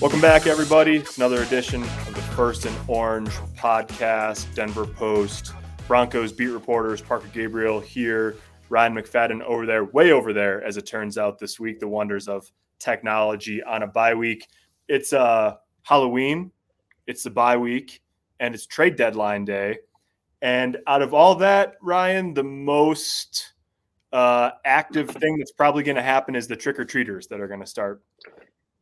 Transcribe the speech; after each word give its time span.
Welcome 0.00 0.20
back, 0.20 0.46
everybody. 0.46 1.02
Another 1.16 1.42
edition 1.42 1.82
of 1.82 2.14
the 2.14 2.22
First 2.22 2.66
and 2.66 2.76
Orange 2.86 3.32
podcast. 3.56 4.54
Denver 4.54 4.86
Post, 4.86 5.54
Broncos 5.88 6.30
beat 6.30 6.46
reporters 6.46 7.02
Parker 7.02 7.26
Gabriel 7.32 7.80
here, 7.80 8.36
Ryan 8.68 8.94
McFadden 8.94 9.42
over 9.42 9.66
there, 9.66 9.86
way 9.86 10.12
over 10.12 10.32
there, 10.32 10.62
as 10.62 10.76
it 10.76 10.82
turns 10.82 11.18
out 11.18 11.40
this 11.40 11.58
week. 11.58 11.80
The 11.80 11.88
wonders 11.88 12.28
of 12.28 12.48
technology 12.78 13.60
on 13.60 13.82
a 13.82 13.88
bye 13.88 14.14
week. 14.14 14.46
It's 14.86 15.12
uh, 15.12 15.56
Halloween, 15.82 16.52
it's 17.08 17.24
the 17.24 17.30
bye 17.30 17.56
week, 17.56 18.00
and 18.38 18.54
it's 18.54 18.66
trade 18.66 18.94
deadline 18.94 19.44
day. 19.44 19.78
And 20.42 20.76
out 20.86 21.02
of 21.02 21.12
all 21.12 21.34
that, 21.34 21.74
Ryan, 21.82 22.34
the 22.34 22.44
most 22.44 23.54
uh, 24.12 24.50
active 24.64 25.10
thing 25.10 25.38
that's 25.38 25.50
probably 25.50 25.82
going 25.82 25.96
to 25.96 26.02
happen 26.02 26.36
is 26.36 26.46
the 26.46 26.54
trick 26.54 26.78
or 26.78 26.84
treaters 26.84 27.26
that 27.26 27.40
are 27.40 27.48
going 27.48 27.58
to 27.58 27.66
start 27.66 28.00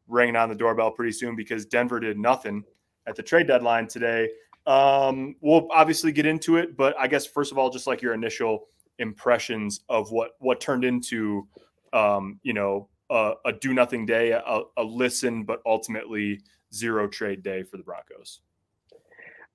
ringing 0.08 0.36
on 0.36 0.48
the 0.48 0.54
doorbell 0.54 0.90
pretty 0.90 1.12
soon 1.12 1.36
because 1.36 1.66
Denver 1.66 2.00
did 2.00 2.18
nothing 2.18 2.64
at 3.06 3.16
the 3.16 3.22
trade 3.22 3.46
deadline 3.46 3.88
today. 3.88 4.30
Um, 4.66 5.36
we'll 5.40 5.68
obviously 5.70 6.12
get 6.12 6.26
into 6.26 6.56
it, 6.56 6.76
but 6.76 6.94
I 6.98 7.06
guess 7.06 7.26
first 7.26 7.52
of 7.52 7.58
all, 7.58 7.70
just 7.70 7.86
like 7.86 8.02
your 8.02 8.14
initial 8.14 8.66
impressions 8.98 9.80
of 9.88 10.10
what 10.10 10.32
what 10.38 10.60
turned 10.60 10.84
into, 10.84 11.46
um, 11.92 12.40
you 12.42 12.52
know, 12.52 12.88
a, 13.10 13.34
a 13.44 13.52
do 13.52 13.72
nothing 13.72 14.06
day, 14.06 14.32
a, 14.32 14.60
a 14.76 14.82
listen, 14.82 15.44
but 15.44 15.60
ultimately 15.64 16.40
zero 16.74 17.06
trade 17.06 17.42
day 17.42 17.62
for 17.62 17.76
the 17.76 17.82
Broncos. 17.82 18.40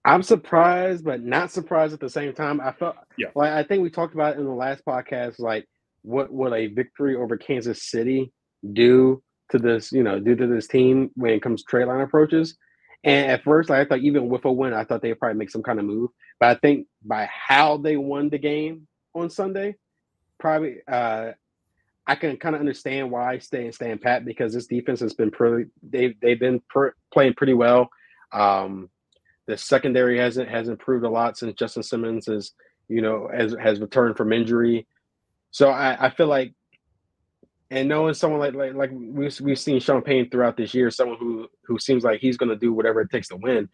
I'm 0.03 0.23
surprised, 0.23 1.03
but 1.03 1.21
not 1.21 1.51
surprised 1.51 1.93
at 1.93 1.99
the 1.99 2.09
same 2.09 2.33
time. 2.33 2.59
I 2.59 2.71
felt, 2.71 2.95
yeah, 3.17 3.27
like 3.35 3.51
I 3.51 3.63
think 3.63 3.83
we 3.83 3.89
talked 3.89 4.13
about 4.13 4.37
in 4.37 4.45
the 4.45 4.51
last 4.51 4.83
podcast, 4.85 5.39
like 5.39 5.67
what 6.03 6.31
would 6.31 6.53
a 6.53 6.67
victory 6.67 7.15
over 7.15 7.37
Kansas 7.37 7.83
City 7.83 8.31
do 8.73 9.21
to 9.51 9.59
this, 9.59 9.91
you 9.91 10.03
know, 10.03 10.19
due 10.19 10.35
to 10.35 10.47
this 10.47 10.67
team 10.67 11.11
when 11.15 11.33
it 11.33 11.41
comes 11.41 11.61
to 11.61 11.69
trade 11.69 11.85
line 11.85 12.01
approaches. 12.01 12.57
And 13.03 13.31
at 13.31 13.43
first, 13.43 13.69
like, 13.69 13.79
I 13.79 13.85
thought 13.89 13.99
even 13.99 14.29
with 14.29 14.45
a 14.45 14.51
win, 14.51 14.73
I 14.73 14.83
thought 14.83 15.01
they'd 15.01 15.19
probably 15.19 15.37
make 15.37 15.49
some 15.49 15.63
kind 15.63 15.79
of 15.79 15.85
move. 15.85 16.11
But 16.39 16.49
I 16.49 16.59
think 16.59 16.87
by 17.03 17.27
how 17.31 17.77
they 17.77 17.97
won 17.97 18.29
the 18.29 18.37
game 18.37 18.87
on 19.15 19.29
Sunday, 19.29 19.75
probably 20.39 20.77
uh, 20.87 21.31
I 22.05 22.15
can 22.15 22.37
kind 22.37 22.55
of 22.55 22.59
understand 22.59 23.11
why 23.11 23.37
stay 23.37 23.59
staying 23.59 23.71
staying 23.71 23.97
pat 23.99 24.25
because 24.25 24.53
this 24.53 24.67
defense 24.67 24.99
has 24.99 25.13
been 25.13 25.31
pretty 25.31 25.69
they've 25.81 26.19
they've 26.21 26.39
been 26.39 26.61
per, 26.69 26.93
playing 27.13 27.35
pretty 27.35 27.53
well. 27.53 27.89
Um, 28.33 28.89
the 29.47 29.57
secondary 29.57 30.19
hasn't 30.19 30.49
has 30.49 30.67
improved 30.67 31.05
a 31.05 31.09
lot 31.09 31.37
since 31.37 31.55
Justin 31.55 31.83
Simmons 31.83 32.27
is 32.27 32.53
you 32.87 33.01
know 33.01 33.29
has 33.33 33.55
has 33.61 33.79
returned 33.79 34.17
from 34.17 34.33
injury. 34.33 34.87
So 35.51 35.69
I, 35.69 36.07
I 36.07 36.09
feel 36.09 36.27
like 36.27 36.53
and 37.71 37.87
knowing 37.87 38.13
someone 38.13 38.41
like 38.41 38.53
like 38.53 38.73
like 38.73 38.91
we've 38.93 39.39
we've 39.39 39.57
seen 39.57 39.79
Sean 39.79 40.01
Payton 40.01 40.29
throughout 40.29 40.57
this 40.57 40.73
year, 40.73 40.91
someone 40.91 41.17
who 41.17 41.47
who 41.63 41.79
seems 41.79 42.03
like 42.03 42.19
he's 42.19 42.37
going 42.37 42.49
to 42.49 42.55
do 42.57 42.73
whatever 42.73 43.01
it 43.01 43.09
takes 43.09 43.29
to 43.29 43.37
win. 43.37 43.69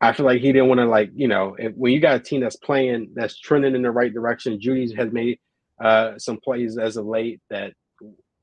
I 0.00 0.12
feel 0.12 0.26
like 0.26 0.40
he 0.40 0.52
didn't 0.52 0.68
want 0.68 0.80
to 0.80 0.86
like 0.86 1.10
you 1.14 1.26
know 1.26 1.56
if, 1.58 1.72
when 1.74 1.92
you 1.92 1.98
got 1.98 2.16
a 2.16 2.20
team 2.20 2.42
that's 2.42 2.56
playing 2.56 3.10
that's 3.14 3.40
trending 3.40 3.74
in 3.74 3.82
the 3.82 3.90
right 3.90 4.12
direction. 4.12 4.60
Jeudy 4.60 4.94
has 4.96 5.10
made 5.10 5.40
uh, 5.82 6.18
some 6.18 6.38
plays 6.38 6.76
as 6.76 6.98
of 6.98 7.06
late 7.06 7.40
that 7.48 7.72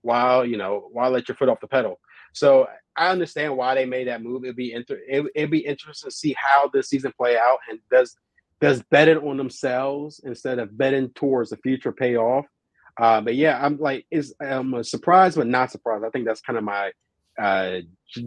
while 0.02 0.44
you 0.44 0.58
know 0.58 0.90
while 0.92 1.12
let 1.12 1.30
your 1.30 1.36
foot 1.36 1.50
off 1.50 1.62
the 1.62 1.68
pedal. 1.68 2.00
So 2.34 2.68
I 2.98 3.10
understand 3.10 3.56
why 3.56 3.76
they 3.76 3.86
made 3.86 4.08
that 4.08 4.24
move. 4.24 4.44
It'd 4.44 4.56
be 4.56 4.74
inter- 4.74 5.02
it, 5.08 5.22
would 5.36 5.52
be 5.52 5.66
interesting 5.66 6.10
to 6.10 6.16
see 6.16 6.36
how 6.38 6.70
this 6.74 6.90
season 6.90 7.14
play 7.16 7.38
out 7.38 7.60
and 7.70 7.80
does 7.92 8.18
does 8.60 8.82
betting 8.90 9.18
on 9.18 9.38
themselves 9.38 10.20
instead 10.24 10.58
of 10.58 10.76
betting 10.76 11.12
towards 11.12 11.52
the 11.52 11.58
future 11.58 11.92
pay 11.92 12.18
off. 12.18 12.46
Uh, 12.98 13.22
but 13.22 13.36
yeah, 13.36 13.60
I'm 13.62 13.78
like, 13.78 14.06
I'm 14.40 14.84
surprised 14.84 15.38
but 15.38 15.48
not 15.48 15.72
surprised. 15.72 16.06
I 16.06 16.10
think 16.10 16.26
that's 16.26 16.42
kind 16.42 16.58
of 16.58 16.64
my 16.64 16.92
uh, 17.38 17.80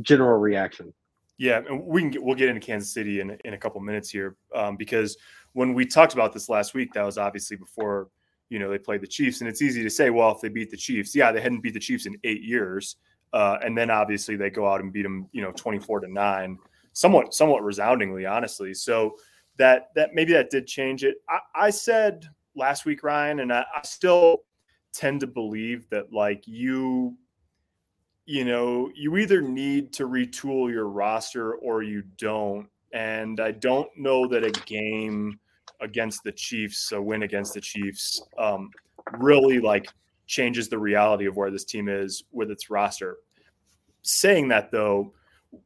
general 0.02 0.38
reaction. 0.38 0.92
Yeah, 1.38 1.62
and 1.68 1.84
we 1.84 2.02
can 2.02 2.10
get, 2.10 2.22
we'll 2.22 2.34
get 2.34 2.48
into 2.48 2.60
Kansas 2.60 2.92
City 2.92 3.20
in 3.20 3.38
in 3.44 3.54
a 3.54 3.58
couple 3.58 3.80
minutes 3.80 4.10
here 4.10 4.36
um, 4.54 4.76
because 4.76 5.16
when 5.52 5.72
we 5.72 5.86
talked 5.86 6.12
about 6.12 6.32
this 6.32 6.48
last 6.48 6.74
week, 6.74 6.92
that 6.94 7.04
was 7.04 7.16
obviously 7.16 7.56
before 7.56 8.08
you 8.50 8.58
know 8.58 8.68
they 8.68 8.78
played 8.78 9.00
the 9.00 9.06
Chiefs, 9.06 9.40
and 9.40 9.48
it's 9.48 9.62
easy 9.62 9.82
to 9.82 9.90
say, 9.90 10.10
well, 10.10 10.32
if 10.32 10.40
they 10.40 10.48
beat 10.48 10.70
the 10.70 10.76
Chiefs, 10.76 11.14
yeah, 11.14 11.30
they 11.30 11.40
hadn't 11.40 11.60
beat 11.60 11.74
the 11.74 11.80
Chiefs 11.80 12.06
in 12.06 12.16
eight 12.24 12.42
years, 12.42 12.96
uh, 13.32 13.56
and 13.62 13.78
then 13.78 13.88
obviously 13.88 14.36
they 14.36 14.50
go 14.50 14.66
out 14.66 14.80
and 14.80 14.92
beat 14.92 15.04
them, 15.04 15.28
you 15.32 15.40
know, 15.40 15.52
twenty 15.52 15.78
four 15.78 16.00
to 16.00 16.12
nine, 16.12 16.58
somewhat 16.92 17.32
somewhat 17.32 17.62
resoundingly, 17.62 18.26
honestly. 18.26 18.74
So 18.74 19.14
that 19.58 19.90
that 19.94 20.14
maybe 20.14 20.32
that 20.32 20.50
did 20.50 20.66
change 20.66 21.04
it. 21.04 21.16
I, 21.28 21.38
I 21.54 21.70
said 21.70 22.26
last 22.56 22.84
week, 22.84 23.04
Ryan, 23.04 23.40
and 23.40 23.52
I, 23.52 23.64
I 23.74 23.82
still 23.84 24.42
tend 24.92 25.20
to 25.20 25.26
believe 25.26 25.88
that 25.90 26.12
like 26.12 26.42
you 26.46 27.16
you 28.26 28.44
know 28.44 28.90
you 28.94 29.16
either 29.16 29.40
need 29.40 29.92
to 29.92 30.06
retool 30.06 30.70
your 30.70 30.88
roster 30.88 31.54
or 31.54 31.82
you 31.82 32.02
don't. 32.16 32.68
And 32.92 33.38
i 33.40 33.52
don't 33.52 33.88
know 33.96 34.26
that 34.28 34.44
a 34.44 34.50
game 34.50 35.38
against 35.80 36.24
the 36.24 36.32
chiefs 36.32 36.92
a 36.92 37.00
win 37.00 37.22
against 37.22 37.54
the 37.54 37.60
chiefs 37.60 38.22
um, 38.38 38.70
really 39.18 39.60
like 39.60 39.88
changes 40.26 40.68
the 40.68 40.78
reality 40.78 41.26
of 41.26 41.36
where 41.36 41.50
this 41.50 41.64
team 41.64 41.88
is 41.88 42.24
with 42.32 42.50
its 42.50 42.70
roster. 42.70 43.16
Saying 44.02 44.48
that 44.48 44.70
though 44.70 45.12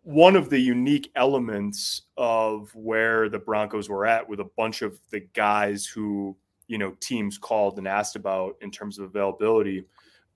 one 0.03 0.37
of 0.37 0.49
the 0.49 0.59
unique 0.59 1.11
elements 1.17 2.03
of 2.17 2.73
where 2.75 3.29
the 3.29 3.39
broncos 3.39 3.89
were 3.89 4.07
at 4.07 4.29
with 4.29 4.39
a 4.39 4.51
bunch 4.57 4.83
of 4.83 4.99
the 5.11 5.21
guys 5.35 5.85
who 5.85 6.37
you 6.73 6.79
know 6.79 6.97
teams 7.01 7.37
called 7.37 7.77
and 7.77 7.87
asked 7.87 8.17
about 8.17 8.57
in 8.63 8.71
terms 8.71 8.99
of 8.99 9.05
availability 9.05 9.85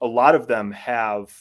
a 0.03 0.07
lot 0.07 0.35
of 0.35 0.47
them 0.47 0.71
have 0.71 1.33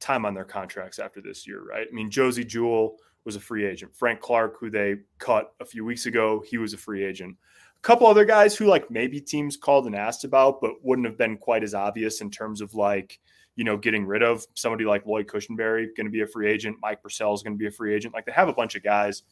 time 0.00 0.26
on 0.26 0.34
their 0.34 0.44
contracts 0.44 0.98
after 0.98 1.20
this 1.20 1.46
year 1.46 1.62
right? 1.62 1.86
I 1.90 1.94
mean 1.94 2.10
josey 2.10 2.44
jewell 2.44 2.96
was 3.24 3.36
a 3.36 3.40
free 3.40 3.64
agent. 3.64 3.94
Frank 3.94 4.20
clark 4.20 4.58
who 4.58 4.70
they 4.70 4.96
cut 5.18 5.52
a 5.60 5.64
few 5.64 5.84
weeks 5.84 6.06
ago 6.06 6.42
he 6.44 6.58
was 6.58 6.72
a 6.74 6.76
free 6.76 7.04
agent. 7.04 7.36
A 7.76 7.80
couple 7.80 8.08
other 8.08 8.24
guys 8.24 8.56
who 8.56 8.66
like 8.66 8.90
maybe 8.90 9.20
teams 9.20 9.56
called 9.56 9.86
and 9.86 9.94
asked 9.94 10.24
about 10.24 10.60
but 10.60 10.72
wouldn't 10.82 11.06
have 11.06 11.16
been 11.16 11.36
quite 11.36 11.62
as 11.62 11.72
obvious 11.72 12.20
in 12.20 12.28
terms 12.28 12.60
of 12.60 12.74
like 12.74 13.20
you 13.54 13.62
know 13.62 13.76
getting 13.76 14.04
rid 14.04 14.24
of 14.24 14.44
somebody 14.54 14.84
like 14.84 15.06
lloyd 15.06 15.28
cushenberry 15.28 15.86
going 15.96 16.06
to 16.06 16.10
be 16.10 16.22
a 16.22 16.26
free 16.26 16.50
agent 16.50 16.76
mike 16.82 17.00
purcell 17.00 17.34
is 17.34 17.44
going 17.44 17.54
to 17.54 17.58
be 17.58 17.68
a 17.68 17.70
free 17.70 17.94
agent. 17.94 18.14
Like 18.14 18.26
they 18.26 18.32
have 18.32 18.48
a 18.48 18.52
bunch 18.52 18.74
of 18.74 18.82
guys 18.82 19.22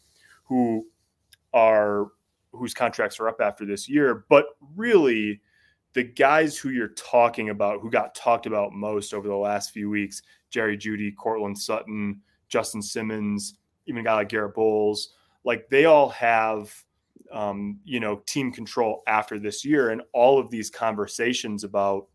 who 0.45 0.87
are 1.53 2.07
whose 2.57 2.75
contracts 2.75 3.21
are 3.21 3.29
up 3.29 3.41
after 3.41 3.65
this 3.65 3.89
year. 3.89 4.25
But 4.29 4.47
really, 4.75 5.41
the 5.97 6.05
guys 6.05 6.59
who 6.59 6.71
you're 6.71 6.89
talking 6.89 7.49
about, 7.49 7.81
who 7.81 7.91
got 7.91 8.15
talked 8.15 8.47
about 8.47 8.73
most 8.73 9.15
over 9.15 9.27
the 9.27 9.35
last 9.35 9.71
few 9.71 9.89
weeks, 9.89 10.23
Jerry 10.51 10.77
Jeudy, 10.77 11.15
Courtland 11.17 11.59
Sutton, 11.59 12.21
Justin 12.49 12.83
Simmons, 12.83 13.57
even 13.87 14.01
a 14.01 14.05
guy 14.05 14.15
like 14.15 14.29
Garrett 14.29 14.55
Bolles, 14.55 15.15
like 15.45 15.69
they 15.71 15.87
all 15.87 16.11
have, 16.11 16.75
um, 17.33 17.81
you 17.85 17.99
know, 17.99 18.17
team 18.27 18.53
control 18.53 19.03
after 19.07 19.39
this 19.39 19.65
year. 19.65 19.91
And 19.91 20.03
all 20.13 20.39
of 20.39 20.51
these 20.51 20.71
conversations 20.71 21.65
about 21.65 22.09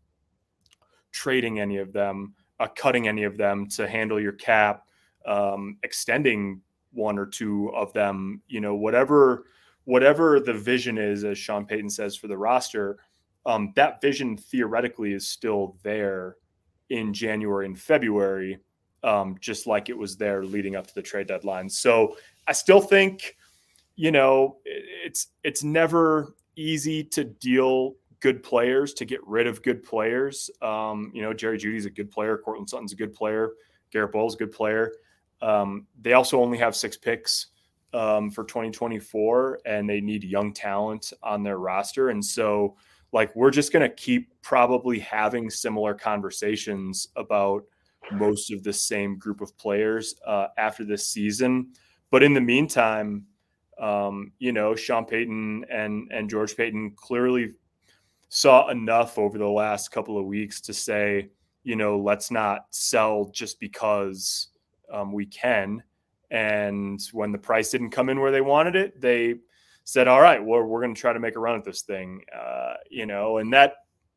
trading 1.10 1.58
any 1.58 1.78
of 1.78 1.92
them, 1.92 2.34
uh, 2.60 2.68
cutting 2.76 3.08
any 3.08 3.24
of 3.24 3.36
them 3.36 3.68
to 3.70 3.88
handle 3.88 4.20
your 4.20 4.32
cap, 4.32 4.86
um, 5.26 5.76
extending 5.82 6.60
one 6.92 7.18
or 7.18 7.26
two 7.26 7.70
of 7.74 7.92
them, 7.92 8.42
you 8.46 8.60
know, 8.60 8.74
whatever 8.74 9.46
whatever 9.84 10.40
the 10.40 10.54
vision 10.54 10.98
is, 10.98 11.24
as 11.24 11.38
Sean 11.38 11.66
Payton 11.66 11.90
says 11.90 12.16
for 12.16 12.28
the 12.28 12.36
roster, 12.36 12.98
um, 13.46 13.72
that 13.76 14.00
vision 14.00 14.36
theoretically 14.36 15.12
is 15.12 15.26
still 15.26 15.76
there 15.82 16.36
in 16.90 17.12
January 17.12 17.66
and 17.66 17.78
February, 17.78 18.58
um, 19.02 19.36
just 19.40 19.66
like 19.66 19.88
it 19.88 19.96
was 19.96 20.16
there 20.16 20.44
leading 20.44 20.76
up 20.76 20.86
to 20.86 20.94
the 20.94 21.02
trade 21.02 21.26
deadline. 21.26 21.68
So 21.68 22.16
I 22.46 22.52
still 22.52 22.80
think, 22.80 23.36
you 23.96 24.10
know, 24.10 24.58
it's 24.64 25.28
it's 25.42 25.64
never 25.64 26.34
easy 26.54 27.02
to 27.02 27.24
deal 27.24 27.94
good 28.20 28.42
players 28.42 28.94
to 28.94 29.04
get 29.04 29.26
rid 29.26 29.48
of 29.48 29.62
good 29.62 29.82
players. 29.82 30.48
Um, 30.60 31.10
you 31.12 31.22
know, 31.22 31.32
Jerry 31.32 31.58
Jeudy's 31.58 31.86
a 31.86 31.90
good 31.90 32.10
player, 32.10 32.38
Courtland 32.38 32.70
Sutton's 32.70 32.92
a 32.92 32.96
good 32.96 33.12
player, 33.12 33.50
Garrett 33.90 34.12
Bolles 34.12 34.36
a 34.36 34.38
good 34.38 34.52
player. 34.52 34.92
Um, 35.40 35.88
they 36.00 36.12
also 36.12 36.40
only 36.40 36.58
have 36.58 36.76
six 36.76 36.96
picks 36.96 37.48
um, 37.92 38.30
for 38.30 38.44
2024 38.44 39.60
and 39.66 39.88
they 39.88 40.00
need 40.00 40.24
young 40.24 40.52
talent 40.52 41.12
on 41.22 41.42
their 41.42 41.58
roster. 41.58 42.08
And 42.10 42.24
so, 42.24 42.76
like, 43.12 43.34
we're 43.36 43.50
just 43.50 43.72
going 43.72 43.88
to 43.88 43.94
keep 43.94 44.30
probably 44.42 44.98
having 44.98 45.50
similar 45.50 45.94
conversations 45.94 47.08
about 47.16 47.64
most 48.10 48.50
of 48.50 48.62
the 48.62 48.72
same 48.72 49.18
group 49.18 49.40
of 49.40 49.56
players 49.58 50.14
uh, 50.26 50.48
after 50.58 50.84
this 50.84 51.06
season. 51.06 51.72
But 52.10 52.22
in 52.22 52.34
the 52.34 52.40
meantime, 52.40 53.26
um, 53.78 54.32
you 54.38 54.52
know, 54.52 54.74
Sean 54.74 55.04
Payton 55.04 55.64
and 55.70 56.10
and 56.12 56.28
George 56.28 56.56
Paton 56.56 56.92
clearly 56.96 57.52
saw 58.28 58.68
enough 58.68 59.18
over 59.18 59.38
the 59.38 59.48
last 59.48 59.90
couple 59.90 60.18
of 60.18 60.26
weeks 60.26 60.60
to 60.62 60.72
say, 60.72 61.28
you 61.64 61.76
know, 61.76 61.98
let's 61.98 62.30
not 62.30 62.66
sell 62.70 63.30
just 63.32 63.60
because 63.60 64.48
um, 64.92 65.12
we 65.12 65.26
can. 65.26 65.82
And 66.32 67.00
when 67.12 67.30
the 67.30 67.38
price 67.38 67.70
didn't 67.70 67.90
come 67.90 68.08
in 68.08 68.18
where 68.18 68.32
they 68.32 68.40
wanted 68.40 68.74
it, 68.74 68.98
they 69.00 69.34
said, 69.84 70.08
"All 70.08 70.20
right, 70.20 70.42
well, 70.42 70.62
we're 70.62 70.80
going 70.80 70.94
to 70.94 71.00
try 71.00 71.12
to 71.12 71.20
make 71.20 71.36
a 71.36 71.38
run 71.38 71.56
at 71.56 71.64
this 71.64 71.82
thing." 71.82 72.22
Uh, 72.34 72.74
you 72.90 73.04
know, 73.04 73.36
and 73.36 73.52
that, 73.52 73.74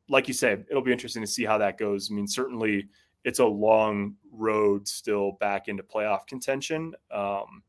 like 0.08 0.30
you 0.30 0.34
said, 0.34 0.66
it'll 0.70 0.82
be 0.82 0.94
interesting 0.94 1.22
to 1.22 1.28
see 1.28 1.44
how 1.44 1.58
that 1.58 1.78
goes. 1.78 2.10
I 2.10 2.16
mean, 2.16 2.28
certainly 2.28 2.88
it's 3.26 3.40
a 3.40 3.46
long 3.46 4.16
road 4.32 4.88
still 4.88 5.34
back 5.42 5.68
into 5.68 5.84
playoff 5.84 6.26
contention. 6.26 6.94
Um, 7.12 7.64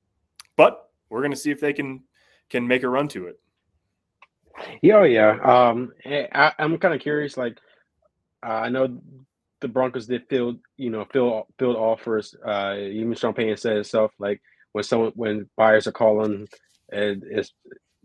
but 0.57 0.91
we're 1.09 1.23
going 1.23 1.33
to 1.33 1.37
see 1.37 1.51
if 1.51 1.61
they 1.61 1.73
can 1.73 2.05
can 2.49 2.69
make 2.69 2.85
a 2.85 2.89
run 2.89 3.09
to 3.09 3.27
it. 3.27 3.41
Yeah, 4.81 4.99
oh, 4.99 5.03
yeah. 5.03 5.39
Um, 5.43 5.93
eh, 6.05 6.27
I, 6.33 6.53
am 6.59 6.79
kind 6.79 6.95
of 6.95 7.01
curious. 7.01 7.37
Like, 7.37 7.59
uh, 8.43 8.53
I 8.53 8.69
know 8.69 9.03
the 9.61 9.69
Broncos 9.69 10.07
did 10.07 10.29
field, 10.29 10.59
you 10.77 10.91
know, 10.91 11.05
field 11.13 11.45
field 11.59 11.77
offers. 11.77 12.35
Uh, 12.47 12.77
even 12.79 13.15
Sean 13.15 13.35
Payton 13.35 13.57
said 13.57 13.75
himself, 13.77 14.13
like 14.19 14.41
when 14.73 14.85
someone 14.85 15.13
when 15.15 15.49
buyers 15.57 15.87
are 15.87 15.93
calling, 15.93 16.47
and 16.93 17.25
it's 17.27 17.53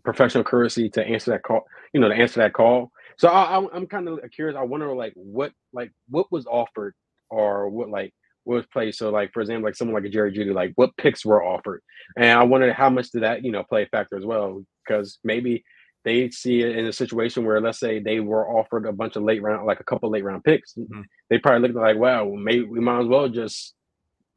professional 0.04 0.44
courtesy 0.44 0.88
to 0.90 1.04
answer 1.04 1.32
that 1.32 1.42
call. 1.42 1.66
You 1.92 2.00
know, 2.00 2.08
to 2.08 2.14
answer 2.14 2.40
that 2.40 2.54
call. 2.54 2.90
So 3.18 3.28
I, 3.28 3.56
I'm 3.56 3.68
I'm 3.72 3.86
kind 3.86 4.08
of 4.08 4.20
curious. 4.34 4.56
I 4.56 4.62
wonder, 4.62 4.94
like, 4.94 5.12
what 5.14 5.52
like 5.72 5.92
what 6.08 6.32
was 6.32 6.46
offered 6.46 6.94
or 7.30 7.68
what 7.68 7.90
like 7.90 8.14
what 8.44 8.56
was 8.56 8.66
played. 8.72 8.94
So, 8.94 9.10
like 9.10 9.32
for 9.32 9.40
example, 9.40 9.68
like 9.68 9.76
someone 9.76 9.94
like 9.94 10.08
a 10.08 10.12
Jerry 10.12 10.32
Jeudy, 10.32 10.54
like 10.54 10.72
what 10.76 10.96
picks 10.96 11.24
were 11.24 11.44
offered, 11.44 11.82
and 12.16 12.38
I 12.38 12.44
wondered 12.44 12.72
how 12.74 12.90
much 12.90 13.10
did 13.10 13.22
that 13.22 13.44
you 13.44 13.52
know 13.52 13.62
play 13.62 13.82
a 13.82 13.86
factor 13.86 14.16
as 14.16 14.24
well 14.24 14.64
because 14.86 15.18
maybe 15.22 15.64
they 16.04 16.30
see 16.30 16.62
it 16.62 16.76
in 16.76 16.86
a 16.86 16.92
situation 16.92 17.44
where 17.44 17.60
let's 17.60 17.78
say 17.78 17.98
they 17.98 18.20
were 18.20 18.48
offered 18.48 18.86
a 18.86 18.92
bunch 18.92 19.16
of 19.16 19.22
late 19.22 19.42
round 19.42 19.66
like 19.66 19.80
a 19.80 19.84
couple 19.84 20.10
late 20.10 20.24
round 20.24 20.44
picks 20.44 20.74
mm-hmm. 20.74 21.02
they 21.30 21.38
probably 21.38 21.68
looked 21.68 21.80
like 21.80 21.96
wow 21.96 22.32
maybe 22.36 22.64
we 22.64 22.80
might 22.80 23.00
as 23.00 23.06
well 23.06 23.28
just 23.28 23.74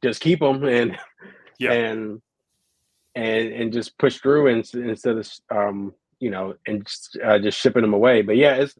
just 0.02 0.20
keep 0.20 0.40
them 0.40 0.64
and 0.68 0.98
yeah. 1.58 1.72
and 1.72 2.20
and 3.14 3.52
and 3.52 3.72
just 3.72 3.98
push 3.98 4.18
through 4.18 4.48
and, 4.48 4.68
instead 4.74 5.16
of 5.16 5.28
um 5.50 5.92
you 6.20 6.30
know 6.30 6.54
and 6.66 6.86
just, 6.86 7.18
uh, 7.24 7.38
just 7.38 7.58
shipping 7.58 7.82
them 7.82 7.94
away 7.94 8.22
but 8.22 8.36
yeah 8.36 8.54
it's 8.54 8.74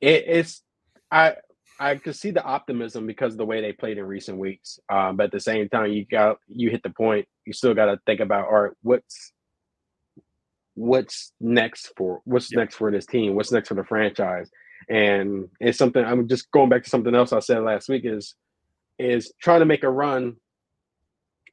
it, 0.00 0.24
it's 0.26 0.62
i 1.10 1.34
i 1.80 1.94
could 1.94 2.14
see 2.14 2.30
the 2.30 2.42
optimism 2.42 3.06
because 3.06 3.32
of 3.32 3.38
the 3.38 3.44
way 3.44 3.60
they 3.60 3.72
played 3.72 3.98
in 3.98 4.04
recent 4.04 4.38
weeks 4.38 4.78
um 4.90 5.16
but 5.16 5.24
at 5.24 5.32
the 5.32 5.40
same 5.40 5.68
time 5.68 5.92
you 5.92 6.04
got 6.06 6.38
you 6.48 6.70
hit 6.70 6.82
the 6.82 6.90
point 6.90 7.26
you 7.44 7.52
still 7.52 7.74
got 7.74 7.86
to 7.86 7.98
think 8.06 8.20
about 8.20 8.46
all 8.46 8.62
right 8.62 8.72
what's 8.82 9.32
what's 10.76 11.32
next 11.40 11.92
for 11.96 12.20
what's 12.24 12.52
yep. 12.52 12.58
next 12.58 12.76
for 12.76 12.92
this 12.92 13.06
team, 13.06 13.34
what's 13.34 13.50
next 13.50 13.68
for 13.68 13.74
the 13.74 13.84
franchise. 13.84 14.48
And 14.88 15.48
it's 15.58 15.78
something 15.78 16.04
I'm 16.04 16.28
just 16.28 16.50
going 16.52 16.68
back 16.68 16.84
to 16.84 16.90
something 16.90 17.14
else 17.14 17.32
I 17.32 17.40
said 17.40 17.64
last 17.64 17.88
week 17.88 18.02
is 18.04 18.34
is 18.98 19.32
trying 19.42 19.60
to 19.60 19.66
make 19.66 19.82
a 19.82 19.90
run 19.90 20.36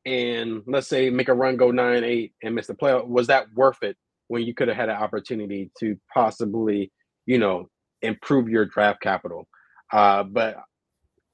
and 0.06 0.62
let's 0.68 0.88
say 0.88 1.10
make 1.10 1.30
a 1.30 1.34
run 1.34 1.58
go 1.58 1.72
nine 1.72 2.04
eight 2.04 2.34
and 2.44 2.54
miss 2.54 2.68
the 2.68 2.74
playoff. 2.76 3.08
Was 3.08 3.28
that 3.28 3.48
worth 3.56 3.82
it 3.82 3.98
when 4.28 4.44
you 4.44 4.54
could 4.54 4.68
have 4.68 4.78
had 4.78 4.90
an 4.90 4.98
opportunity 4.98 5.72
to 5.80 5.98
possibly, 6.14 6.92
you 7.26 7.40
know, 7.40 7.70
improve 8.02 8.50
your 8.50 8.66
draft 8.66 9.02
capital? 9.02 9.48
Uh, 9.92 10.24
but 10.24 10.58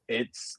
it's 0.08 0.58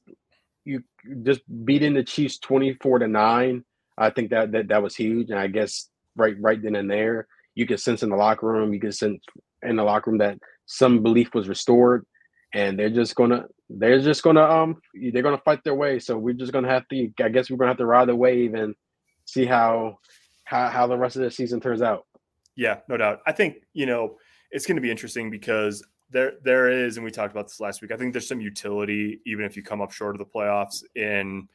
you 0.64 0.82
just 1.22 1.42
beating 1.64 1.94
the 1.94 2.02
Chiefs 2.02 2.38
24 2.38 3.00
to 3.00 3.08
9. 3.08 3.64
I 3.96 4.10
think 4.10 4.30
that, 4.30 4.52
that 4.52 4.68
that 4.68 4.82
was 4.82 4.96
huge. 4.96 5.30
And 5.30 5.38
I 5.38 5.46
guess 5.46 5.88
right 6.20 6.36
right 6.40 6.62
then 6.62 6.76
and 6.76 6.90
there. 6.90 7.26
You 7.54 7.66
could 7.66 7.80
sense 7.80 8.02
in 8.02 8.10
the 8.10 8.16
locker 8.16 8.46
room, 8.46 8.72
you 8.72 8.80
could 8.80 8.94
sense 8.94 9.20
in 9.62 9.76
the 9.76 9.82
locker 9.82 10.10
room 10.10 10.18
that 10.18 10.38
some 10.66 11.02
belief 11.02 11.34
was 11.34 11.48
restored, 11.48 12.06
and 12.54 12.78
they're 12.78 12.90
just 12.90 13.14
gonna 13.16 13.46
they're 13.68 14.00
just 14.00 14.22
gonna 14.22 14.42
um 14.42 14.76
they're 15.12 15.22
gonna 15.22 15.42
fight 15.44 15.64
their 15.64 15.74
way. 15.74 15.98
So 15.98 16.16
we're 16.16 16.34
just 16.34 16.52
gonna 16.52 16.68
have 16.68 16.86
to 16.88 17.10
I 17.20 17.28
guess 17.28 17.50
we're 17.50 17.56
gonna 17.56 17.70
have 17.70 17.78
to 17.78 17.86
ride 17.86 18.08
the 18.08 18.16
wave 18.16 18.54
and 18.54 18.74
see 19.24 19.46
how 19.46 19.98
how 20.44 20.68
how 20.68 20.86
the 20.86 20.96
rest 20.96 21.16
of 21.16 21.22
the 21.22 21.30
season 21.30 21.60
turns 21.60 21.82
out. 21.82 22.06
Yeah, 22.56 22.78
no 22.88 22.96
doubt. 22.96 23.20
I 23.26 23.32
think 23.32 23.56
you 23.72 23.86
know 23.86 24.16
it's 24.50 24.66
to 24.66 24.80
be 24.80 24.90
interesting 24.90 25.30
because 25.30 25.82
there 26.10 26.34
there 26.42 26.68
is, 26.68 26.96
and 26.96 27.04
we 27.04 27.10
talked 27.10 27.32
about 27.32 27.46
this 27.46 27.60
last 27.60 27.82
week. 27.82 27.92
I 27.92 27.96
think 27.96 28.12
there's 28.12 28.28
some 28.28 28.40
utility, 28.40 29.20
even 29.26 29.44
if 29.44 29.56
you 29.56 29.62
come 29.62 29.80
up 29.80 29.92
short 29.92 30.14
of 30.14 30.18
the 30.18 30.24
playoffs, 30.24 30.82
in 30.94 31.48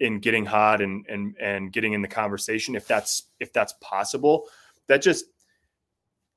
in 0.00 0.18
getting 0.18 0.44
hot 0.44 0.80
and 0.80 1.06
and 1.08 1.36
and 1.40 1.72
getting 1.72 1.92
in 1.92 2.02
the 2.02 2.08
conversation 2.08 2.74
if 2.74 2.86
that's 2.86 3.30
if 3.40 3.52
that's 3.52 3.74
possible 3.80 4.48
that 4.88 5.02
just 5.02 5.26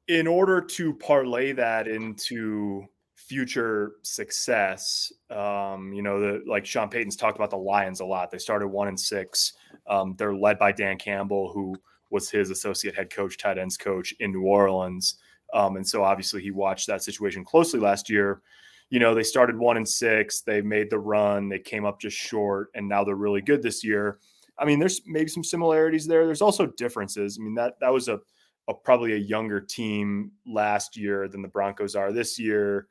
in 0.07 0.27
order 0.27 0.61
to 0.61 0.93
parlay 0.95 1.51
that 1.51 1.87
into 1.87 2.83
future 3.15 3.93
success 4.01 5.11
um, 5.29 5.91
you 5.93 6.01
know 6.01 6.19
the 6.19 6.43
like 6.47 6.65
sean 6.65 6.89
payton's 6.89 7.15
talked 7.15 7.37
about 7.37 7.49
the 7.49 7.57
lions 7.57 7.99
a 7.99 8.05
lot. 8.05 8.31
They 8.31 8.37
started 8.37 8.67
one 8.69 8.87
and 8.87 8.99
six. 8.99 9.53
Um, 9.87 10.15
they're 10.17 10.33
led 10.33 10.57
by 10.57 10.71
dan 10.71 10.97
campbell 10.97 11.51
who 11.53 11.75
was 12.09 12.29
his 12.29 12.49
associate 12.49 12.95
head 12.95 13.13
coach 13.13 13.37
tight 13.37 13.57
ends 13.57 13.77
coach 13.77 14.13
in 14.19 14.31
new 14.31 14.43
orleans. 14.43 15.15
Um, 15.53 15.75
and 15.75 15.87
so 15.87 16.03
obviously 16.03 16.41
he 16.41 16.51
watched 16.51 16.87
that 16.87 17.03
situation 17.03 17.43
closely 17.43 17.79
last 17.79 18.09
year 18.09 18.41
you 18.89 18.99
know, 18.99 19.13
they 19.13 19.23
started 19.23 19.57
one 19.57 19.77
and 19.77 19.87
six, 19.87 20.41
they 20.41 20.61
made 20.61 20.89
the 20.89 20.99
run, 20.99 21.47
they 21.47 21.59
came 21.59 21.85
up 21.85 21.99
just 21.99 22.17
short, 22.17 22.69
and 22.73 22.87
now 22.87 23.03
they're 23.03 23.15
really 23.15 23.41
good 23.41 23.61
this 23.61 23.83
year. 23.83 24.19
I 24.57 24.65
mean, 24.65 24.79
there's 24.79 25.01
maybe 25.05 25.29
some 25.29 25.43
similarities 25.43 26.05
there. 26.05 26.25
There's 26.25 26.41
also 26.41 26.65
differences. 26.65 27.37
I 27.39 27.43
mean, 27.43 27.55
that 27.55 27.75
that 27.79 27.93
was 27.93 28.07
a, 28.07 28.19
a 28.67 28.73
probably 28.73 29.13
a 29.13 29.17
younger 29.17 29.61
team 29.61 30.31
last 30.45 30.97
year 30.97 31.27
than 31.27 31.41
the 31.41 31.47
Broncos 31.47 31.95
are 31.95 32.11
this 32.11 32.37
year. 32.37 32.87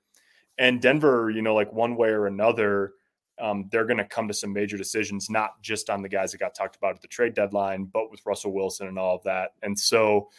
And 0.57 0.81
Denver, 0.81 1.31
you 1.31 1.43
know, 1.43 1.55
like 1.55 1.73
one 1.73 1.97
way 1.97 2.09
or 2.09 2.27
another, 2.27 2.93
um, 3.41 3.69
they're 3.71 3.85
going 3.85 3.99
to 3.99 4.05
come 4.05 4.27
to 4.29 4.35
some 4.35 4.53
major 4.53 4.77
decisions, 4.77 5.31
not 5.31 5.61
just 5.63 5.91
on 5.91 6.03
the 6.03 6.09
guys 6.09 6.33
that 6.33 6.39
got 6.39 6.55
talked 6.55 6.77
about 6.77 6.97
at 6.97 7.03
the 7.03 7.09
trade 7.09 7.35
deadline, 7.35 7.85
but 7.85 8.11
with 8.11 8.25
Russell 8.27 8.53
Wilson 8.53 8.89
and 8.89 8.99
all 8.99 9.17
of 9.17 9.23
that. 9.25 9.51
And 9.63 9.79
so 9.79 10.31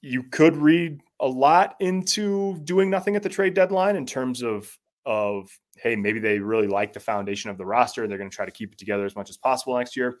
you 0.00 0.22
could 0.22 0.56
read 0.56 1.00
a 1.20 1.26
lot 1.26 1.76
into 1.80 2.58
doing 2.64 2.90
nothing 2.90 3.16
at 3.16 3.22
the 3.22 3.28
trade 3.28 3.54
deadline 3.54 3.96
in 3.96 4.06
terms 4.06 4.42
of 4.42 4.76
of 5.04 5.48
hey 5.76 5.94
maybe 5.94 6.18
they 6.18 6.38
really 6.38 6.66
like 6.66 6.92
the 6.92 7.00
foundation 7.00 7.48
of 7.48 7.56
the 7.56 7.64
roster 7.64 8.02
and 8.02 8.10
they're 8.10 8.18
going 8.18 8.30
to 8.30 8.34
try 8.34 8.44
to 8.44 8.50
keep 8.50 8.72
it 8.72 8.78
together 8.78 9.04
as 9.04 9.14
much 9.14 9.30
as 9.30 9.36
possible 9.36 9.76
next 9.76 9.96
year. 9.96 10.18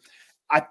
I 0.50 0.62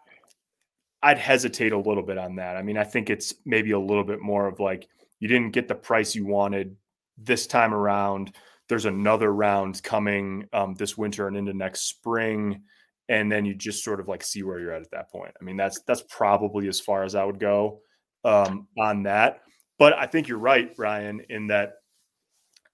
i'd 1.03 1.17
hesitate 1.19 1.73
a 1.73 1.77
little 1.77 2.03
bit 2.03 2.17
on 2.17 2.35
that. 2.37 2.55
I 2.55 2.63
mean 2.63 2.77
i 2.77 2.83
think 2.83 3.09
it's 3.09 3.33
maybe 3.45 3.71
a 3.71 3.79
little 3.79 4.03
bit 4.03 4.21
more 4.21 4.47
of 4.47 4.59
like 4.59 4.87
you 5.19 5.27
didn't 5.27 5.51
get 5.51 5.67
the 5.67 5.75
price 5.75 6.15
you 6.15 6.25
wanted 6.25 6.75
this 7.17 7.47
time 7.47 7.73
around. 7.73 8.35
There's 8.67 8.85
another 8.85 9.31
round 9.31 9.81
coming 9.83 10.47
um, 10.51 10.73
this 10.75 10.97
winter 10.97 11.27
and 11.27 11.37
into 11.37 11.53
next 11.53 11.81
spring 11.81 12.63
and 13.07 13.31
then 13.31 13.45
you 13.45 13.53
just 13.53 13.83
sort 13.83 13.99
of 13.99 14.07
like 14.07 14.23
see 14.23 14.43
where 14.43 14.59
you're 14.59 14.73
at 14.73 14.81
at 14.81 14.91
that 14.91 15.11
point. 15.11 15.33
I 15.39 15.43
mean 15.43 15.57
that's 15.57 15.81
that's 15.81 16.03
probably 16.09 16.67
as 16.67 16.79
far 16.79 17.03
as 17.03 17.15
i 17.15 17.23
would 17.23 17.39
go 17.39 17.81
um, 18.23 18.67
on 18.77 19.03
that. 19.03 19.41
But 19.77 19.93
I 19.93 20.05
think 20.05 20.27
you're 20.27 20.37
right, 20.37 20.71
Ryan, 20.77 21.21
in 21.29 21.47
that 21.47 21.73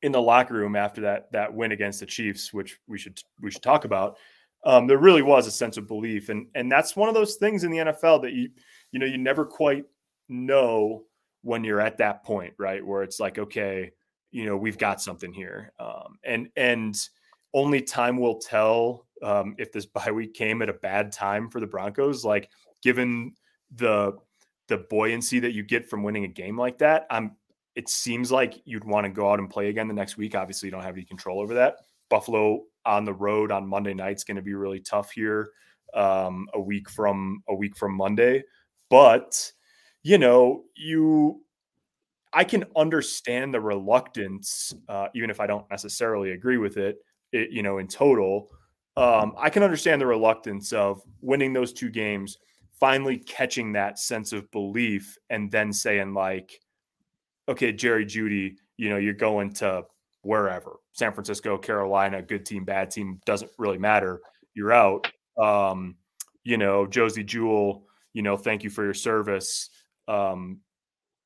in 0.01 0.11
the 0.11 0.21
locker 0.21 0.55
room 0.55 0.75
after 0.75 1.01
that 1.01 1.31
that 1.31 1.53
win 1.53 1.71
against 1.71 1.99
the 1.99 2.05
Chiefs, 2.05 2.53
which 2.53 2.79
we 2.87 2.97
should 2.97 3.19
we 3.39 3.51
should 3.51 3.63
talk 3.63 3.85
about, 3.85 4.17
um, 4.63 4.87
there 4.87 4.97
really 4.97 5.21
was 5.21 5.47
a 5.47 5.51
sense 5.51 5.77
of 5.77 5.87
belief, 5.87 6.29
and 6.29 6.47
and 6.55 6.71
that's 6.71 6.95
one 6.95 7.09
of 7.09 7.15
those 7.15 7.35
things 7.35 7.63
in 7.63 7.71
the 7.71 7.77
NFL 7.77 8.21
that 8.23 8.33
you 8.33 8.49
you 8.91 8.99
know 8.99 9.05
you 9.05 9.17
never 9.17 9.45
quite 9.45 9.85
know 10.29 11.03
when 11.43 11.63
you're 11.63 11.81
at 11.81 11.97
that 11.97 12.23
point, 12.23 12.53
right, 12.59 12.85
where 12.85 13.03
it's 13.03 13.19
like, 13.19 13.39
okay, 13.39 13.91
you 14.31 14.45
know, 14.45 14.55
we've 14.55 14.77
got 14.77 15.01
something 15.01 15.33
here, 15.33 15.73
um, 15.79 16.17
and 16.23 16.49
and 16.55 16.95
only 17.53 17.81
time 17.81 18.17
will 18.17 18.39
tell 18.39 19.07
um, 19.23 19.55
if 19.57 19.71
this 19.71 19.85
bye 19.85 20.11
week 20.11 20.33
came 20.33 20.61
at 20.61 20.69
a 20.69 20.73
bad 20.73 21.11
time 21.11 21.49
for 21.49 21.59
the 21.59 21.67
Broncos, 21.67 22.23
like 22.23 22.49
given 22.81 23.33
the 23.75 24.13
the 24.71 24.77
buoyancy 24.77 25.37
that 25.41 25.51
you 25.51 25.63
get 25.63 25.89
from 25.89 26.01
winning 26.01 26.23
a 26.23 26.29
game 26.29 26.57
like 26.57 26.77
that, 26.79 27.05
I'm 27.11 27.35
it 27.75 27.89
seems 27.89 28.31
like 28.31 28.61
you'd 28.65 28.85
want 28.85 29.05
to 29.05 29.11
go 29.11 29.29
out 29.29 29.39
and 29.39 29.49
play 29.49 29.69
again 29.69 29.87
the 29.87 29.93
next 29.93 30.17
week. 30.17 30.33
Obviously, 30.33 30.67
you 30.67 30.71
don't 30.71 30.83
have 30.83 30.95
any 30.95 31.05
control 31.05 31.41
over 31.41 31.53
that. 31.53 31.75
Buffalo 32.09 32.63
on 32.85 33.05
the 33.05 33.13
road 33.13 33.51
on 33.51 33.67
Monday 33.67 33.93
night 33.93 34.15
is 34.15 34.23
going 34.23 34.35
to 34.35 34.41
be 34.41 34.53
really 34.53 34.79
tough 34.79 35.11
here. 35.11 35.51
Um, 35.93 36.47
a 36.53 36.59
week 36.59 36.89
from 36.89 37.43
a 37.49 37.53
week 37.53 37.75
from 37.75 37.93
Monday, 37.95 38.43
but 38.89 39.51
you 40.03 40.17
know, 40.17 40.63
you 40.75 41.43
I 42.31 42.45
can 42.45 42.63
understand 42.77 43.53
the 43.53 43.59
reluctance, 43.59 44.73
uh, 44.87 45.09
even 45.13 45.29
if 45.29 45.41
I 45.41 45.47
don't 45.47 45.69
necessarily 45.69 46.31
agree 46.31 46.57
with 46.57 46.77
it. 46.77 46.99
it 47.33 47.51
you 47.51 47.61
know, 47.61 47.79
in 47.79 47.87
total, 47.87 48.47
um, 48.95 49.33
I 49.37 49.49
can 49.49 49.63
understand 49.63 49.99
the 49.99 50.05
reluctance 50.05 50.71
of 50.71 51.01
winning 51.19 51.51
those 51.51 51.73
two 51.73 51.89
games 51.89 52.37
finally 52.81 53.17
catching 53.17 53.71
that 53.71 53.97
sense 53.97 54.33
of 54.33 54.51
belief 54.51 55.17
and 55.29 55.49
then 55.49 55.71
saying 55.71 56.13
like 56.13 56.59
okay 57.47 57.71
jerry 57.71 58.05
jeudy 58.05 58.55
you 58.75 58.89
know 58.89 58.97
you're 58.97 59.13
going 59.13 59.53
to 59.53 59.81
wherever 60.23 60.77
san 60.91 61.13
francisco 61.13 61.57
carolina 61.57 62.21
good 62.21 62.45
team 62.45 62.65
bad 62.65 62.91
team 62.91 63.21
doesn't 63.25 63.51
really 63.57 63.77
matter 63.77 64.19
you're 64.53 64.73
out. 64.73 65.11
Um 65.37 65.95
you 66.43 66.57
know 66.57 66.85
josey 66.85 67.23
jewell 67.23 67.83
you 68.13 68.21
know 68.21 68.37
thank 68.37 68.63
you 68.63 68.69
for 68.69 68.83
your 68.83 68.93
service. 68.93 69.69
Um 70.07 70.59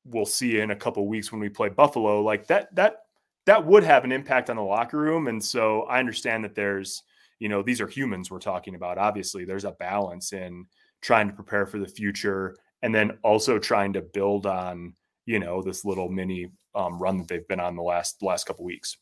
we'll 0.04 0.26
see 0.26 0.52
you 0.52 0.62
in 0.62 0.70
a 0.70 0.76
couple 0.76 1.06
weeks 1.08 1.32
when 1.32 1.40
we 1.40 1.48
play 1.48 1.68
buffalo. 1.68 2.22
Like 2.22 2.46
that 2.46 2.74
that 2.76 2.98
that 3.46 3.64
would 3.64 3.84
have 3.84 4.04
an 4.04 4.12
impact 4.12 4.50
on 4.50 4.56
the 4.56 4.62
locker 4.62 4.98
room. 4.98 5.28
And 5.28 5.42
so 5.42 5.82
i 5.82 5.98
understand 5.98 6.44
that 6.44 6.54
there's 6.54 7.02
you 7.38 7.48
know 7.48 7.62
these 7.62 7.80
are 7.80 7.88
humans 7.88 8.30
we're 8.30 8.38
talking 8.38 8.74
about. 8.74 8.98
Obviously 8.98 9.44
there's 9.44 9.64
a 9.64 9.72
balance 9.72 10.32
in 10.32 10.66
trying 11.02 11.28
to 11.28 11.34
prepare 11.34 11.66
for 11.66 11.78
the 11.78 11.88
future, 11.88 12.56
and 12.82 12.94
then 12.94 13.18
also 13.22 13.58
trying 13.58 13.92
to 13.94 14.02
build 14.02 14.46
on 14.46 14.94
you 15.26 15.38
know 15.38 15.62
this 15.62 15.84
little 15.84 16.08
mini 16.08 16.50
um, 16.74 16.98
run 16.98 17.18
that 17.18 17.28
they've 17.28 17.48
been 17.48 17.60
on 17.60 17.76
the 17.76 17.82
last 17.82 18.20
the 18.20 18.26
last 18.26 18.46
couple 18.46 18.64
weeks. 18.64 18.96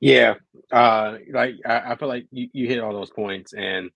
Yeah, 0.00 0.34
uh, 0.72 1.18
like 1.32 1.54
I, 1.64 1.92
I 1.92 1.96
feel 1.96 2.08
like 2.08 2.26
you, 2.30 2.48
you 2.52 2.66
hit 2.66 2.80
all 2.80 2.92
those 2.92 3.10
points, 3.10 3.52
and 3.52 3.90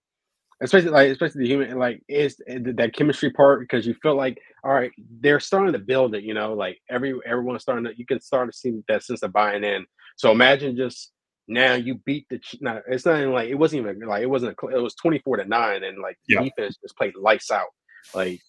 especially 0.63 0.91
like 0.91 1.11
especially 1.11 1.43
the 1.43 1.49
human 1.49 1.79
like 1.79 2.03
is 2.09 2.37
that 2.47 2.93
chemistry 2.95 3.31
part 3.31 3.61
because 3.61 3.87
you 3.87 3.95
feel 4.03 4.17
like 4.17 4.39
all 4.65 4.73
right 4.73 4.91
they're 5.21 5.41
starting 5.41 5.73
to 5.73 5.79
build 5.79 6.15
it 6.15 6.25
you 6.25 6.33
know 6.33 6.55
like 6.55 6.79
every 6.89 7.15
everyone's 7.27 7.63
starting 7.63 7.85
to 7.85 7.93
you 7.97 8.07
can 8.07 8.21
start 8.21 8.51
to 8.51 8.57
see 8.57 8.81
that 8.89 9.03
sense 9.03 9.23
of 9.23 9.33
buying 9.33 9.65
in 9.65 9.85
so 10.17 10.31
imagine 10.31 10.75
just 10.75 11.13
now 11.49 11.75
you 11.75 11.97
beat 12.05 12.27
the 12.29 12.41
now 12.61 12.81
it's 12.89 13.07
not 13.07 13.19
even 13.19 13.33
like 13.33 13.49
it 13.49 13.55
wasn't 13.55 13.81
even 13.81 14.01
like 14.07 14.23
it 14.23 14.31
wasn't 14.31 14.57
a, 14.63 14.67
it 14.69 14.83
was 14.83 14.95
24 14.95 15.39
to 15.39 15.45
9 15.45 15.85
and 15.85 15.99
like 16.03 16.19
the 16.27 16.35
yeah. 16.35 16.43
defense 16.43 16.77
just 16.83 16.97
played 16.97 17.15
lights 17.17 17.51
out 17.51 17.69
like 18.15 18.41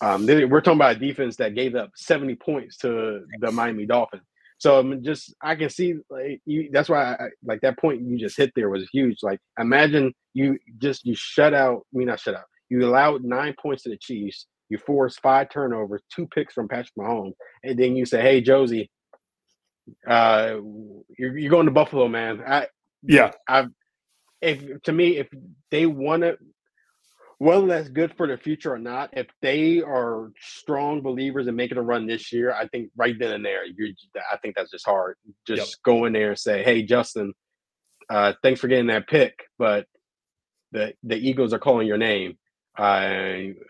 um 0.00 0.26
we're 0.26 0.60
talking 0.60 0.78
about 0.78 0.96
a 0.96 0.98
defense 0.98 1.36
that 1.36 1.54
gave 1.54 1.74
up 1.74 1.90
70 1.96 2.34
points 2.36 2.76
to 2.78 3.24
the 3.40 3.50
Miami 3.50 3.86
Dolphins 3.86 4.22
so 4.62 4.78
I'm 4.78 5.02
just 5.02 5.34
I 5.42 5.56
can 5.56 5.70
see 5.70 5.96
like 6.08 6.40
you. 6.46 6.68
That's 6.70 6.88
why 6.88 7.14
I, 7.14 7.28
like 7.44 7.62
that 7.62 7.80
point 7.80 8.00
you 8.02 8.16
just 8.16 8.36
hit 8.36 8.52
there 8.54 8.70
was 8.70 8.88
huge. 8.92 9.18
Like 9.20 9.40
imagine 9.58 10.14
you 10.34 10.56
just 10.78 11.04
you 11.04 11.16
shut 11.16 11.52
out. 11.52 11.84
I 11.92 11.98
mean 11.98 12.06
not 12.06 12.20
shut 12.20 12.36
out. 12.36 12.44
You 12.68 12.86
allowed 12.86 13.24
nine 13.24 13.56
points 13.60 13.82
to 13.82 13.88
the 13.88 13.96
Chiefs. 13.96 14.46
You 14.68 14.78
forced 14.78 15.20
five 15.20 15.50
turnovers, 15.50 16.02
two 16.14 16.28
picks 16.28 16.54
from 16.54 16.68
Patrick 16.68 16.94
Mahomes, 16.96 17.34
and 17.64 17.76
then 17.76 17.96
you 17.96 18.06
say, 18.06 18.22
"Hey 18.22 18.40
Josey, 18.40 18.88
uh, 20.06 20.56
you're, 21.18 21.36
you're 21.36 21.50
going 21.50 21.66
to 21.66 21.72
Buffalo, 21.72 22.08
man." 22.08 22.42
I 22.46 22.68
yeah. 23.02 23.32
I 23.48 23.66
if 24.40 24.82
to 24.82 24.92
me 24.92 25.18
if 25.18 25.28
they 25.70 25.86
want 25.86 26.22
to 26.22 26.36
whether 27.42 27.66
that's 27.66 27.88
good 27.88 28.14
for 28.16 28.28
the 28.28 28.36
future 28.36 28.72
or 28.72 28.78
not, 28.78 29.10
if 29.14 29.26
they 29.40 29.82
are 29.82 30.30
strong 30.40 31.00
believers 31.00 31.48
in 31.48 31.56
making 31.56 31.76
a 31.76 31.82
run 31.82 32.06
this 32.06 32.32
year, 32.32 32.52
I 32.52 32.68
think 32.68 32.90
right 32.96 33.18
then 33.18 33.32
and 33.32 33.44
there, 33.44 33.64
you 33.66 33.92
I 34.32 34.36
think 34.36 34.54
that's 34.54 34.70
just 34.70 34.86
hard. 34.86 35.16
Just 35.44 35.72
yep. 35.72 35.76
go 35.84 36.04
in 36.04 36.12
there 36.12 36.30
and 36.30 36.38
say, 36.38 36.62
"Hey, 36.62 36.84
Justin, 36.84 37.32
uh, 38.08 38.34
thanks 38.44 38.60
for 38.60 38.68
getting 38.68 38.86
that 38.88 39.08
pick, 39.08 39.44
but 39.58 39.86
the 40.70 40.94
the 41.02 41.16
Eagles 41.16 41.52
are 41.52 41.58
calling 41.58 41.88
your 41.88 41.98
name, 41.98 42.38
uh, 42.78 42.82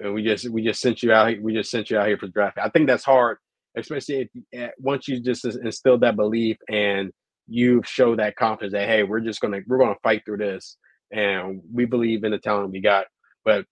and 0.01 0.13
we 0.13 0.23
just 0.23 0.51
we 0.51 0.63
just 0.63 0.83
sent 0.83 1.03
you 1.03 1.13
out. 1.13 1.41
We 1.41 1.55
just 1.55 1.71
sent 1.71 1.91
you 1.91 1.99
out 1.99 2.09
here 2.09 2.19
for 2.19 2.27
the 2.27 2.33
draft. 2.33 2.59
I 2.59 2.69
think 2.69 2.89
that's 2.89 3.05
hard, 3.05 3.39
especially 3.77 4.23
if 4.23 4.29
eh, 4.53 4.71
once 4.79 5.09
you 5.09 5.21
just 5.21 5.45
instill 5.45 5.99
that 5.99 6.17
belief 6.17 6.57
and 6.69 7.11
you 7.49 7.83
show 7.85 8.17
that 8.17 8.37
confidence 8.37 8.73
that 8.73 8.89
hey, 8.89 9.03
we're 9.03 9.21
just 9.21 9.41
gonna 9.41 9.61
we're 9.67 9.79
gonna 9.79 9.95
fight 10.03 10.23
through 10.25 10.39
this, 10.39 10.77
and 11.13 11.61
we 11.73 11.85
believe 11.85 12.25
in 12.25 12.33
the 12.33 12.39
talent 12.39 12.71
we 12.71 12.81
got. 12.81 13.07
But 13.45 13.67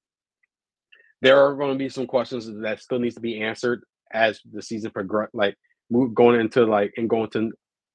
there 1.23 1.45
are 1.45 1.55
going 1.55 1.73
to 1.73 1.79
be 1.79 1.89
some 1.89 2.07
questions 2.07 2.51
that 2.63 2.81
still 2.81 2.99
needs 2.99 3.15
to 3.15 3.21
be 3.21 3.43
answered 3.43 3.83
as 4.13 4.41
the 4.51 4.63
season 4.63 4.91
progress, 4.91 5.29
like 5.35 5.55
going 6.15 6.41
into 6.41 6.65
like 6.65 6.93
and 6.97 7.09
going 7.09 7.31
to 7.31 7.51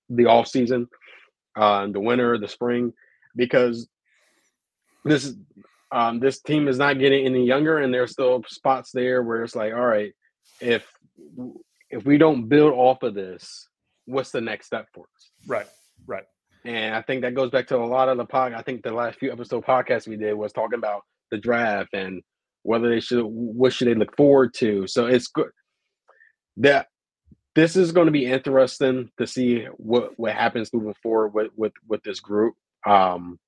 the 0.09 0.25
off 0.25 0.47
season, 0.47 0.87
uh, 1.55 1.87
the 1.87 1.99
winter, 1.99 2.37
the 2.37 2.47
spring, 2.47 2.93
because 3.35 3.87
this 5.03 5.25
is 5.25 5.35
um, 5.91 6.19
this 6.19 6.41
team 6.41 6.67
is 6.67 6.77
not 6.77 6.99
getting 6.99 7.25
any 7.25 7.45
younger, 7.45 7.79
and 7.79 7.93
there's 7.93 8.11
still 8.11 8.43
spots 8.47 8.91
there 8.93 9.23
where 9.23 9.43
it's 9.43 9.55
like, 9.55 9.73
all 9.73 9.85
right, 9.85 10.13
if 10.59 10.87
if 11.89 12.05
we 12.05 12.17
don't 12.17 12.47
build 12.47 12.73
off 12.73 13.03
of 13.03 13.13
this, 13.13 13.67
what's 14.05 14.31
the 14.31 14.41
next 14.41 14.67
step 14.67 14.87
for 14.93 15.05
us? 15.15 15.31
Right, 15.47 15.67
right. 16.07 16.25
And 16.65 16.95
I 16.95 17.01
think 17.01 17.21
that 17.21 17.35
goes 17.35 17.51
back 17.51 17.67
to 17.67 17.77
a 17.77 17.85
lot 17.85 18.09
of 18.09 18.17
the 18.17 18.25
pod. 18.25 18.53
I 18.53 18.61
think 18.61 18.83
the 18.83 18.91
last 18.91 19.19
few 19.19 19.31
episode 19.31 19.65
podcasts 19.65 20.07
we 20.07 20.17
did 20.17 20.33
was 20.33 20.51
talking 20.51 20.79
about 20.79 21.03
the 21.31 21.37
draft 21.37 21.93
and 21.93 22.21
whether 22.63 22.89
they 22.89 22.99
should 22.99 23.23
what 23.23 23.73
should 23.73 23.87
they 23.87 23.93
look 23.93 24.15
forward 24.17 24.53
to. 24.55 24.87
So 24.87 25.05
it's 25.05 25.27
good 25.27 25.51
that 26.57 26.87
this 27.53 27.75
is 27.75 27.91
going 27.91 28.07
to 28.07 28.11
be 28.11 28.25
interesting 28.25 29.09
to 29.17 29.27
see 29.27 29.65
what 29.77 30.17
what 30.17 30.33
happens 30.33 30.73
moving 30.73 30.95
forward 31.01 31.33
with 31.33 31.51
with 31.55 31.73
with 31.87 32.01
this 32.03 32.19
group. 32.19 32.55
Um, 32.85 33.39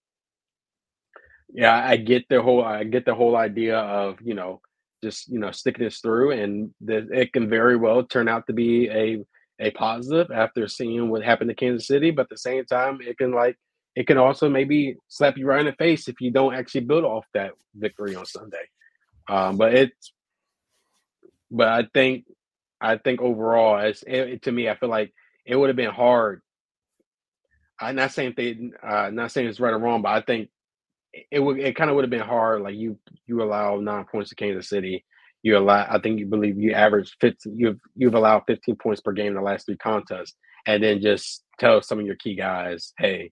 yeah, 1.54 1.76
I 1.76 1.98
get 1.98 2.26
the 2.30 2.42
whole 2.42 2.64
I 2.64 2.84
get 2.84 3.06
the 3.06 3.16
whole 3.16 3.36
idea 3.36 3.78
of 3.80 4.18
you 4.22 4.34
know 4.34 4.62
just 5.04 5.28
you 5.30 5.40
know 5.40 5.52
sticking 5.52 5.86
this 5.86 6.00
through, 6.00 6.32
and 6.32 6.74
that 6.82 7.10
it 7.12 7.34
can 7.34 7.50
very 7.50 7.76
well 7.76 8.04
turn 8.04 8.28
out 8.28 8.48
to 8.48 8.54
be 8.54 8.90
a 8.90 9.24
a 9.60 9.72
positive 9.72 10.32
after 10.32 10.68
seeing 10.68 11.10
what 11.10 11.24
happened 11.24 11.50
to 11.50 11.56
Kansas 11.56 11.88
City. 11.88 12.12
But 12.12 12.24
at 12.24 12.30
the 12.30 12.38
same 12.38 12.66
time, 12.66 13.00
it 13.02 13.18
can 13.18 13.32
like 13.32 13.58
it 13.98 14.06
can 14.06 14.20
also 14.20 14.48
maybe 14.48 14.96
slap 15.08 15.38
you 15.38 15.48
right 15.48 15.60
in 15.62 15.66
the 15.66 15.72
face 15.72 16.08
if 16.08 16.22
you 16.22 16.30
don't 16.30 16.54
actually 16.54 16.82
build 16.82 17.04
off 17.04 17.26
that 17.34 17.54
victory 17.76 18.14
on 18.14 18.28
Sunday. 18.28 18.62
Um, 19.28 19.58
but 19.58 19.74
it's, 19.74 20.14
but 21.50 21.68
I 21.68 21.88
think, 21.92 22.26
I 22.80 22.98
think 22.98 23.22
overall, 23.22 23.80
as 23.80 24.04
it, 24.06 24.44
to 24.44 24.52
me, 24.52 24.70
I 24.70 24.76
feel 24.76 24.90
like 24.90 25.16
it 25.48 25.56
would 25.56 25.70
have 25.70 25.76
been 25.76 25.90
hard. 25.90 26.44
I'm 27.80 27.96
not 27.96 28.12
saying 28.12 28.36
they, 28.38 28.70
uh, 28.88 29.10
not 29.12 29.32
saying 29.32 29.48
it's 29.48 29.60
right 29.60 29.74
or 29.74 29.80
wrong, 29.80 30.04
but 30.04 30.10
I 30.10 30.22
think 30.22 30.50
it 31.14 31.40
would, 31.40 31.60
it 31.60 31.76
kind 31.76 31.90
of 31.90 31.96
would 31.96 32.04
have 32.04 32.12
been 32.12 32.20
hard. 32.20 32.62
Like 32.62 32.76
you, 32.76 32.98
you 33.26 33.42
allow 33.42 33.80
nine 33.80 34.06
points 34.06 34.30
to 34.30 34.36
Kansas 34.36 34.70
City. 34.70 35.06
You 35.44 35.58
allow, 35.58 35.86
I 35.90 36.00
think 36.00 36.20
you 36.20 36.26
believe 36.26 36.60
you 36.60 36.74
average 36.74 37.16
15, 37.22 37.56
you've, 37.58 37.80
you've 37.96 38.16
allowed 38.16 38.44
15 38.48 38.76
points 38.76 39.02
per 39.02 39.12
game 39.12 39.28
in 39.28 39.36
the 39.36 39.42
last 39.42 39.66
three 39.66 39.78
contests, 39.78 40.36
and 40.66 40.84
then 40.84 41.02
just 41.02 41.44
tell 41.60 41.82
some 41.82 42.00
of 42.00 42.06
your 42.06 42.16
key 42.16 42.36
guys, 42.36 42.94
hey, 42.98 43.32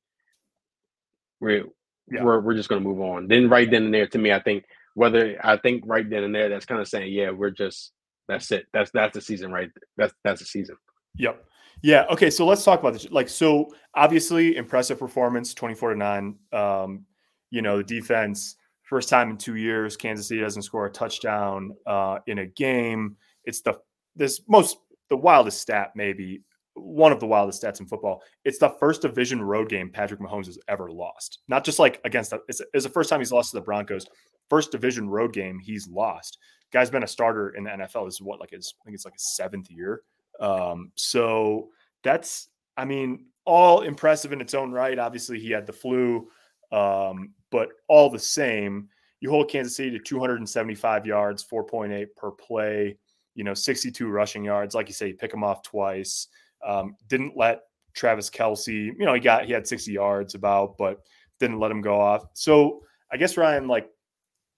we're 1.39 1.65
yeah. 2.12 2.24
we're, 2.24 2.39
we're 2.39 2.55
just 2.55 2.70
going 2.70 2.82
to 2.82 2.88
move 2.88 3.01
on. 3.01 3.27
Then 3.27 3.50
right 3.50 3.70
then 3.70 3.86
and 3.86 3.94
there, 3.94 4.08
to 4.08 4.17
me, 4.17 4.32
I 4.32 4.39
think 4.39 4.65
whether 4.94 5.38
I 5.44 5.58
think 5.58 5.84
right 5.86 6.10
then 6.10 6.24
and 6.24 6.34
there, 6.34 6.50
that's 6.50 6.65
kind 6.65 6.82
of 6.82 6.88
saying, 6.88 7.12
yeah, 7.12 7.32
we're 7.32 7.50
just 7.51 7.91
that's 8.27 8.51
it. 8.51 8.65
That's 8.74 8.91
that's 8.91 9.13
the 9.13 9.22
season, 9.22 9.51
right? 9.51 9.70
That's 9.98 10.13
that's 10.24 10.39
the 10.39 10.46
season. 10.46 10.77
Yep. 11.17 11.44
Yeah. 11.84 12.05
Okay. 12.10 12.29
So 12.29 12.46
let's 12.46 12.63
talk 12.63 12.79
about 12.79 12.94
this. 12.94 13.10
Like, 13.12 13.29
so 13.29 13.70
obviously, 13.94 14.55
impressive 14.55 14.98
performance, 14.98 15.53
twenty-four 15.53 15.94
to 15.94 16.00
nine. 16.00 16.36
Um, 16.51 17.05
you 17.50 17.62
know, 17.62 17.78
the 17.78 17.84
defense, 17.84 18.56
first 18.84 19.10
time 19.10 19.30
in 19.30 19.38
two 19.38 19.56
years, 19.56 19.98
Kansas 19.98 20.28
City 20.28 20.42
doesn't 20.42 20.64
score 20.64 20.86
a 20.86 20.92
touchdown 20.92 21.75
uh, 21.86 22.20
in 22.28 22.40
a 22.40 22.46
game. 22.46 23.18
It's 23.46 23.62
the 23.62 23.80
this 24.16 24.42
most 24.48 24.78
the 25.10 25.18
wildest 25.18 25.62
stat 25.62 25.92
maybe 25.96 26.42
one 26.75 27.12
of 27.12 27.20
the 27.20 27.25
wildest 27.25 27.64
stats 27.64 27.80
in 27.80 27.86
football. 27.86 28.22
It's 28.44 28.60
the 28.60 28.75
first 28.80 29.02
division 29.02 29.42
road 29.42 29.70
game 29.70 29.90
Patrick 29.90 30.20
Mahomes 30.20 30.46
has 30.48 30.60
ever 30.68 30.92
lost. 30.92 31.40
Not 31.48 31.64
just 31.64 31.80
like 31.80 32.02
against 32.04 32.32
the, 32.32 32.40
it's, 32.50 32.62
it's 32.74 32.84
the 32.84 32.90
first 32.90 33.10
time 33.10 33.20
he's 33.20 33.32
lost 33.32 33.52
to 33.52 33.58
the 33.58 33.64
Broncos. 33.64 34.06
First 34.50 34.72
division 34.72 35.10
road 35.10 35.34
game 35.34 35.60
he's 35.60 35.88
lost. 35.88 36.38
Guy's 36.74 36.90
been 36.90 37.04
a 37.04 37.08
starter 37.08 37.52
in 37.52 37.64
the 37.64 37.70
NFL. 37.70 38.06
This 38.06 38.16
is 38.16 38.22
what 38.22 38.40
like 38.40 38.52
his 38.52 38.74
I 38.82 38.84
think 38.84 38.96
it's 38.96 39.06
like 39.06 39.14
his 39.14 39.36
seventh 39.36 39.72
year. 39.72 40.02
Um, 40.40 40.92
so 40.96 41.70
that's 42.04 42.50
I 42.75 42.86
mean 42.86 43.28
all 43.46 43.82
impressive 43.82 44.34
in 44.34 44.42
its 44.42 44.54
own 44.54 44.72
right. 44.72 45.00
Obviously 45.00 45.40
he 45.40 45.52
had 45.52 45.66
the 45.66 45.74
flu, 45.74 46.28
um, 46.72 47.34
but 47.51 47.69
all 47.88 48.10
the 48.10 48.19
same, 48.19 48.89
you 49.19 49.29
hold 49.29 49.50
Kansas 49.50 49.75
City 49.75 49.91
to 49.91 50.00
275 50.00 51.05
yards, 51.05 51.43
4.8 51.43 52.07
per 52.15 52.31
play. 52.31 52.98
You 53.34 53.43
know, 53.43 53.53
62 53.53 54.07
rushing 54.07 54.45
yards. 54.45 54.75
Like 54.75 54.88
you 54.88 54.93
say, 54.93 55.10
you 55.10 55.15
pick 55.15 55.31
them 55.31 55.43
off 55.43 55.62
twice. 55.62 56.27
Um, 56.65 56.95
didn't 57.10 57.36
let 57.36 57.63
Travis 57.95 58.29
Kelce, 58.29 58.67
you 58.67 59.05
know, 59.05 59.13
he 59.13 59.19
got 59.19 59.45
he 59.45 59.53
had 59.53 59.67
60 59.67 59.91
yards 59.91 60.36
about, 60.36 60.77
but 60.77 61.00
didn't 61.39 61.60
let 61.60 61.72
him 61.72 61.81
go 61.81 62.00
off. 62.00 62.25
So 62.34 62.81
I 63.12 63.17
guess 63.17 63.38
Ryan, 63.38 63.67
like 63.67 63.89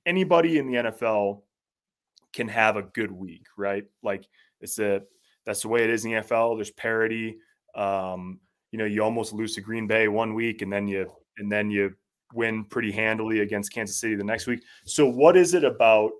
anybody 0.05 0.57
in 0.57 0.67
the 0.67 0.77
NFL 0.77 1.41
can 2.33 2.47
have 2.47 2.75
a 2.75 2.83
good 2.83 3.11
week, 3.11 3.45
right? 3.57 3.85
Like 4.03 4.27
it's 4.59 4.79
a 4.79 5.01
that's 5.45 5.61
the 5.61 5.69
way 5.69 5.83
it 5.83 5.89
is 5.89 6.03
in 6.03 6.11
the 6.11 6.17
NFL. 6.21 6.57
There's 6.57 6.71
parity. 6.71 7.37
Um, 7.75 8.39
you 8.71 8.79
know, 8.79 8.85
you 8.85 9.03
almost 9.03 9.33
lose 9.33 9.55
to 9.55 9.61
Green 9.61 9.87
Bay 9.87 10.07
one 10.07 10.33
week 10.33 10.61
and 10.61 10.73
then 10.73 10.87
you 10.87 11.09
and 11.37 11.51
then 11.51 11.69
you 11.69 11.93
win 12.33 12.63
pretty 12.65 12.91
handily 12.91 13.39
against 13.39 13.73
Kansas 13.73 13.99
City 13.99 14.15
the 14.15 14.23
next 14.23 14.47
week. 14.47 14.61
So 14.85 15.05
what 15.05 15.37
is 15.37 15.53
it 15.53 15.63
about, 15.63 16.11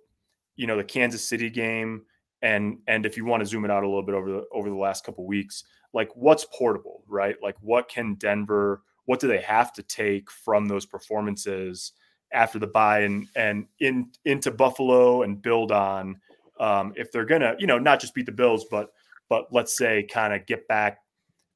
you 0.56 0.68
know, 0.68 0.78
the 0.78 0.84
Kansas 0.84 1.28
City 1.28 1.50
game 1.50 2.04
and 2.42 2.78
and 2.88 3.06
if 3.06 3.18
you 3.18 3.26
want 3.26 3.42
to 3.42 3.46
zoom 3.46 3.66
it 3.66 3.72
out 3.72 3.84
a 3.84 3.88
little 3.88 4.04
bit 4.04 4.16
over 4.16 4.30
the 4.30 4.46
over 4.52 4.70
the 4.70 4.76
last 4.76 5.04
couple 5.04 5.26
weeks 5.26 5.64
like 5.94 6.10
what's 6.16 6.46
portable 6.54 7.04
right 7.08 7.36
like 7.42 7.56
what 7.62 7.90
can 7.90 8.14
denver 8.16 8.84
what 9.06 9.20
do 9.20 9.28
they 9.28 9.42
have 9.42 9.74
to 9.74 9.82
take 9.84 10.30
from 10.30 10.68
those 10.68 10.86
performances 10.86 11.94
after 12.34 12.60
the 12.60 12.68
bye 12.68 13.00
and 13.00 13.28
and 13.36 13.66
in 13.80 14.10
into 14.26 14.52
buffalo 14.52 15.24
and 15.24 15.42
build 15.42 15.72
on 15.72 16.20
um, 16.60 16.92
if 16.96 17.12
they're 17.12 17.26
gonna 17.26 17.56
you 17.60 17.68
know 17.68 17.78
not 17.78 18.00
just 18.00 18.14
beat 18.14 18.26
the 18.26 18.32
bills 18.32 18.66
but 18.70 18.92
but 19.30 19.48
let's 19.52 19.76
say 19.76 20.04
kind 20.04 20.34
of 20.34 20.46
get 20.46 20.68
back 20.68 21.00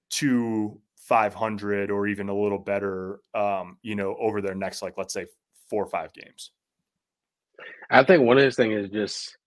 to 0.10 0.80
500 1.12 1.92
or 1.92 2.08
even 2.08 2.30
a 2.30 2.34
little 2.34 2.58
better 2.58 3.20
um, 3.36 3.78
you 3.82 3.96
know 3.96 4.16
over 4.18 4.42
their 4.42 4.56
next 4.56 4.82
like 4.82 4.94
let's 4.98 5.14
say 5.14 5.26
four 5.70 5.84
or 5.84 5.90
five 5.90 6.14
games 6.14 6.52
i 7.90 8.02
think 8.02 8.24
one 8.24 8.38
of 8.38 8.44
those 8.44 8.56
things 8.56 8.86
is 8.86 8.90
just 8.90 9.38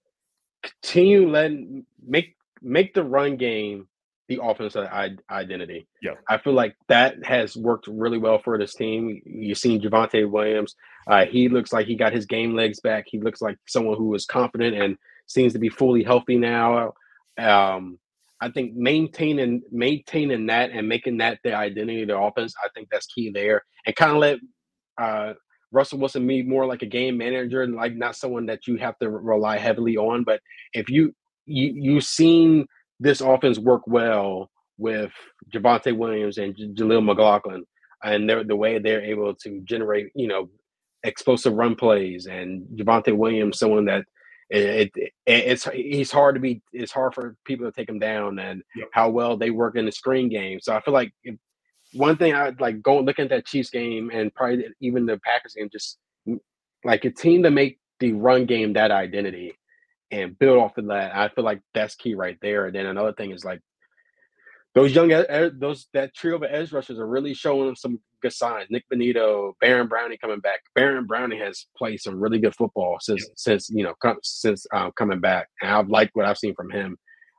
continue 0.62 1.26
letting 1.26 1.86
make 2.06 2.36
make 2.60 2.92
the 2.92 3.02
run 3.02 3.38
game 3.38 3.88
the 4.28 4.40
offensive 4.42 4.88
identity. 5.30 5.86
Yeah, 6.00 6.14
I 6.28 6.38
feel 6.38 6.54
like 6.54 6.74
that 6.88 7.22
has 7.26 7.56
worked 7.56 7.86
really 7.86 8.16
well 8.16 8.38
for 8.38 8.56
this 8.56 8.74
team. 8.74 9.20
You've 9.26 9.58
seen 9.58 9.82
Javonte 9.82 10.30
Williams; 10.30 10.74
uh, 11.06 11.26
he 11.26 11.50
looks 11.50 11.74
like 11.74 11.86
he 11.86 11.94
got 11.94 12.14
his 12.14 12.24
game 12.24 12.54
legs 12.54 12.80
back. 12.80 13.04
He 13.06 13.20
looks 13.20 13.42
like 13.42 13.58
someone 13.66 13.98
who 13.98 14.14
is 14.14 14.24
confident 14.24 14.76
and 14.76 14.96
seems 15.26 15.52
to 15.52 15.58
be 15.58 15.68
fully 15.68 16.02
healthy 16.02 16.38
now. 16.38 16.94
Um, 17.36 17.98
I 18.44 18.50
think 18.50 18.74
maintaining 18.76 19.62
maintaining 19.72 20.46
that 20.46 20.70
and 20.70 20.86
making 20.86 21.16
that 21.18 21.38
the 21.42 21.54
identity 21.54 22.02
of 22.02 22.08
the 22.08 22.18
offense, 22.18 22.52
I 22.62 22.68
think 22.74 22.88
that's 22.90 23.06
key 23.06 23.30
there. 23.32 23.62
And 23.86 23.96
kind 23.96 24.12
of 24.12 24.18
let 24.18 24.38
uh, 25.00 25.32
Russell 25.72 25.98
Wilson 25.98 26.26
be 26.26 26.42
more 26.42 26.66
like 26.66 26.82
a 26.82 26.86
game 26.86 27.16
manager 27.16 27.62
and 27.62 27.74
like 27.74 27.94
not 27.94 28.16
someone 28.16 28.44
that 28.46 28.66
you 28.66 28.76
have 28.76 28.98
to 28.98 29.08
rely 29.08 29.56
heavily 29.56 29.96
on. 29.96 30.24
But 30.24 30.40
if 30.74 30.90
you 30.90 31.14
you 31.46 31.72
you've 31.74 32.04
seen 32.04 32.66
this 33.00 33.22
offense 33.22 33.58
work 33.58 33.82
well 33.86 34.50
with 34.76 35.12
Javonte 35.50 35.96
Williams 35.96 36.36
and 36.36 36.54
Jaleel 36.54 37.02
McLaughlin, 37.02 37.64
and 38.02 38.28
the 38.28 38.56
way 38.56 38.78
they're 38.78 39.02
able 39.02 39.34
to 39.36 39.62
generate, 39.64 40.08
you 40.14 40.28
know, 40.28 40.50
explosive 41.02 41.54
run 41.54 41.76
plays, 41.76 42.26
and 42.26 42.62
Javonte 42.76 43.16
Williams, 43.16 43.58
someone 43.58 43.86
that 43.86 44.04
it, 44.50 44.92
it, 44.94 45.12
it's 45.26 45.64
he's 45.66 46.10
hard 46.10 46.34
to 46.34 46.40
be 46.40 46.62
it's 46.72 46.92
hard 46.92 47.14
for 47.14 47.36
people 47.44 47.66
to 47.66 47.72
take 47.72 47.88
him 47.88 47.98
down 47.98 48.38
and 48.38 48.62
yep. 48.76 48.88
how 48.92 49.08
well 49.08 49.36
they 49.36 49.50
work 49.50 49.76
in 49.76 49.86
the 49.86 49.92
screen 49.92 50.28
game. 50.28 50.60
So 50.60 50.74
I 50.74 50.80
feel 50.80 50.94
like 50.94 51.12
if, 51.22 51.36
one 51.92 52.16
thing 52.16 52.34
I 52.34 52.52
like 52.58 52.82
going 52.82 53.04
looking 53.04 53.24
at 53.24 53.30
that 53.30 53.46
Chiefs 53.46 53.70
game 53.70 54.10
and 54.12 54.34
probably 54.34 54.66
even 54.80 55.06
the 55.06 55.18
Packers 55.18 55.54
game, 55.54 55.68
just 55.70 55.98
like 56.84 57.04
a 57.04 57.10
team 57.10 57.42
to 57.44 57.50
make 57.50 57.78
the 58.00 58.12
run 58.12 58.46
game 58.46 58.72
that 58.74 58.90
identity 58.90 59.56
and 60.10 60.38
build 60.38 60.58
off 60.58 60.76
of 60.76 60.88
that. 60.88 61.14
I 61.14 61.28
feel 61.28 61.44
like 61.44 61.60
that's 61.72 61.94
key 61.94 62.14
right 62.14 62.36
there. 62.42 62.66
And 62.66 62.74
then 62.74 62.86
another 62.86 63.12
thing 63.12 63.30
is 63.30 63.44
like 63.44 63.60
those 64.74 64.92
young 64.94 65.08
those 65.08 65.88
that 65.94 66.14
trio 66.14 66.36
of 66.36 66.42
edge 66.42 66.72
rushers 66.72 66.98
are 66.98 67.06
really 67.06 67.34
showing 67.34 67.74
some 67.76 68.00
signs. 68.32 68.66
Nik 68.70 68.84
Bonitto, 68.92 69.52
Baron 69.60 69.88
Browning 69.88 70.18
coming 70.20 70.40
back. 70.40 70.60
Baron 70.74 71.06
Browning 71.06 71.38
has 71.40 71.66
played 71.76 72.00
some 72.00 72.20
really 72.20 72.38
good 72.38 72.54
football 72.54 72.98
since 73.00 73.26
since 73.36 73.70
you 73.70 73.84
know 73.84 73.94
com- 74.02 74.18
since 74.22 74.66
uh, 74.72 74.90
coming 74.92 75.20
back, 75.20 75.48
and 75.60 75.70
I've 75.70 75.88
liked 75.88 76.12
what 76.14 76.26
I've 76.26 76.38
seen 76.38 76.54
from 76.54 76.70
him. 76.70 76.96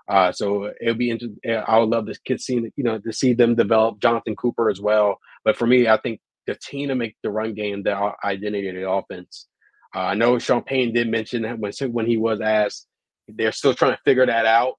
Uh, 0.07 0.31
so 0.31 0.71
it'll 0.81 0.95
be 0.95 1.09
interesting. 1.09 1.39
I 1.67 1.79
would 1.79 1.89
love 1.89 2.05
to 2.07 2.15
kid 2.25 2.39
see 2.39 2.55
you 2.75 2.83
know 2.83 2.99
to 2.99 3.13
see 3.13 3.33
them 3.33 3.55
develop 3.55 3.99
Jonathan 3.99 4.35
Cooper 4.35 4.69
as 4.69 4.79
well. 4.79 5.19
But 5.43 5.57
for 5.57 5.67
me, 5.67 5.87
I 5.87 5.97
think 5.97 6.19
the 6.47 6.55
team 6.55 6.89
to 6.89 6.95
make 6.95 7.15
the 7.23 7.31
run 7.31 7.53
game 7.53 7.83
the 7.83 8.13
identity 8.23 8.69
of 8.69 8.75
the 8.75 8.89
offense. 8.89 9.47
Uh, 9.95 9.99
I 9.99 10.13
know 10.13 10.37
Sean 10.39 10.61
Payton 10.61 10.93
did 10.93 11.09
mention 11.09 11.43
that 11.43 11.57
when 11.57 11.71
when 11.91 12.05
he 12.05 12.17
was 12.17 12.41
asked, 12.41 12.87
they're 13.27 13.51
still 13.51 13.73
trying 13.73 13.93
to 13.93 14.01
figure 14.03 14.25
that 14.25 14.45
out. 14.45 14.75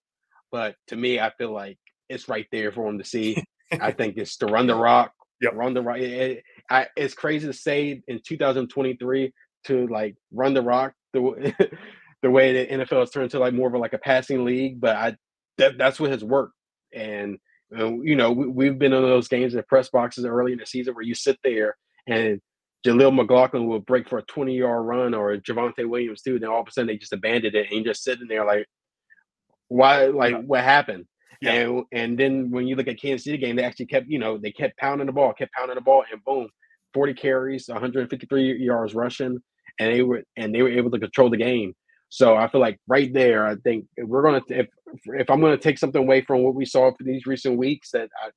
But 0.53 0.77
to 0.89 0.97
me, 0.97 1.19
I 1.19 1.33
feel 1.39 1.53
like 1.53 1.79
it's 2.09 2.29
right 2.29 2.47
there 2.53 2.71
for 2.71 2.87
him 2.89 2.99
to 2.99 3.05
see. 3.05 3.43
I 3.73 3.93
think 3.93 4.17
it's 4.17 4.37
to 4.39 4.47
run 4.47 4.67
the 4.67 4.77
rock, 4.77 5.13
yep. 5.41 5.55
run 5.55 5.75
the 5.75 5.83
rock. 5.83 5.99
It, 5.99 6.13
it, 6.13 6.45
I, 6.71 6.87
it's 6.97 7.15
crazy 7.15 7.47
to 7.47 7.53
say 7.53 8.03
in 8.09 8.21
2023 8.27 9.33
to 9.65 9.87
like 9.89 10.17
run 10.33 10.55
the 10.55 10.63
rock 10.63 10.93
the 11.13 11.55
the 12.23 12.31
way 12.31 12.53
the 12.53 12.73
NFL 12.73 13.01
has 13.01 13.11
turned 13.11 13.31
to 13.33 13.39
like 13.39 13.55
more 13.55 13.69
of 13.69 13.75
a, 13.75 13.79
like 13.79 13.93
a 13.93 13.99
passing 13.99 14.45
league, 14.45 14.81
but 14.81 14.97
I 14.97 15.17
that, 15.59 15.79
that's 15.79 15.99
what 15.99 16.11
has 16.11 16.25
worked. 16.25 16.55
And 16.95 17.39
you 17.71 18.15
know, 18.15 18.31
we, 18.31 18.67
have 18.67 18.79
been 18.79 18.93
in 18.93 19.03
those 19.03 19.29
games 19.29 19.55
in 19.55 19.63
press 19.65 19.89
boxes 19.89 20.25
early 20.25 20.53
in 20.53 20.59
the 20.59 20.67
season 20.67 20.95
where 20.95 21.05
you 21.05 21.15
sit 21.15 21.39
there 21.43 21.77
and 22.07 22.41
Jaleel 22.87 23.15
McLaughlin 23.15 23.67
will 23.67 23.81
break 23.81 24.09
for 24.09 24.19
a 24.19 24.23
20 24.23 24.57
yard 24.57 24.87
run 24.87 25.15
or 25.15 25.37
Javonte 25.37 25.89
Williams 25.89 26.23
too. 26.23 26.35
And 26.35 26.43
then 26.43 26.51
all 26.51 26.61
of 26.61 26.69
a 26.69 26.71
sudden 26.71 26.87
they 26.87 26.97
just 26.97 27.13
abandoned 27.13 27.57
it 27.57 27.67
and 27.67 27.85
you're 27.85 27.93
just 27.93 28.05
sitting 28.05 28.29
there 28.29 28.45
like, 28.45 28.67
why? 29.69 30.07
Like, 30.07 30.45
what 30.45 30.63
happened? 30.63 31.07
Yeah. 31.41 31.53
And 31.53 31.85
and 31.93 32.19
then 32.19 32.51
when 32.51 32.67
you 32.67 32.77
look 32.77 32.89
at 32.89 33.01
Kansas 33.01 33.25
City 33.25 33.39
game, 33.39 33.57
they 33.57 33.65
actually 33.65 33.87
kept, 33.87 34.09
you 34.09 34.19
know, 34.19 34.39
they 34.39 34.53
kept 34.53 34.79
pounding 34.79 35.07
the 35.07 35.13
ball, 35.13 35.33
kept 35.33 35.53
pounding 35.53 35.75
the 35.75 35.81
ball, 35.81 36.05
and 36.11 36.25
boom, 36.25 36.49
40 36.95 37.15
carries, 37.15 37.69
153 37.69 38.59
yards 38.59 38.95
rushing, 38.95 39.39
and 39.79 39.95
they 39.95 40.03
were 40.03 40.23
and 40.37 40.55
they 40.55 40.63
were 40.63 40.71
able 40.71 40.91
to 40.91 40.99
control 40.99 41.31
the 41.31 41.37
game. 41.37 41.75
So 42.09 42.37
I 42.37 42.49
feel 42.49 42.61
like 42.61 42.79
right 42.87 43.13
there, 43.13 43.47
I 43.47 43.57
think 43.57 43.87
if 43.97 44.09
we're 44.09 44.23
gonna 44.23 44.43
if 44.49 44.69
if 45.05 45.29
I'm 45.31 45.41
gonna 45.41 45.59
take 45.59 45.79
something 45.79 46.01
away 46.01 46.23
from 46.23 46.43
what 46.43 46.55
we 46.55 46.65
saw 46.65 46.91
for 46.93 47.05
these 47.05 47.27
recent 47.27 47.59
weeks 47.59 47.91
that 47.91 48.09
I, 48.23 48.31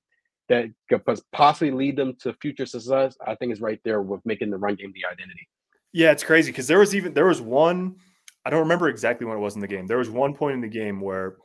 that 0.50 0.66
could 0.90 1.04
possibly 1.32 1.72
lead 1.72 1.96
them 1.96 2.16
to 2.22 2.34
future 2.42 2.66
success, 2.66 3.16
I 3.26 3.36
think 3.36 3.54
is 3.54 3.62
right 3.62 3.80
there 3.86 4.02
with 4.02 4.22
making 4.26 4.50
the 4.50 4.58
run 4.58 4.76
game 4.76 4.92
the 4.94 5.06
identity. 5.06 5.48
Yeah, 5.94 6.12
it's 6.12 6.24
crazy 6.24 6.52
because 6.52 6.68
there 6.68 6.80
was 6.80 6.96
even 6.96 7.14
there 7.14 7.28
was 7.28 7.42
one 7.42 7.96
I 8.46 8.50
don't 8.50 8.62
remember 8.62 8.90
exactly 8.90 9.28
when 9.28 9.38
it 9.38 9.42
was 9.42 9.56
in 9.56 9.62
the 9.62 9.68
game. 9.68 9.86
There 9.86 9.98
was 9.98 10.10
one 10.10 10.34
point 10.34 10.56
in 10.56 10.62
the 10.62 10.68
game 10.68 11.00
where 11.00 11.38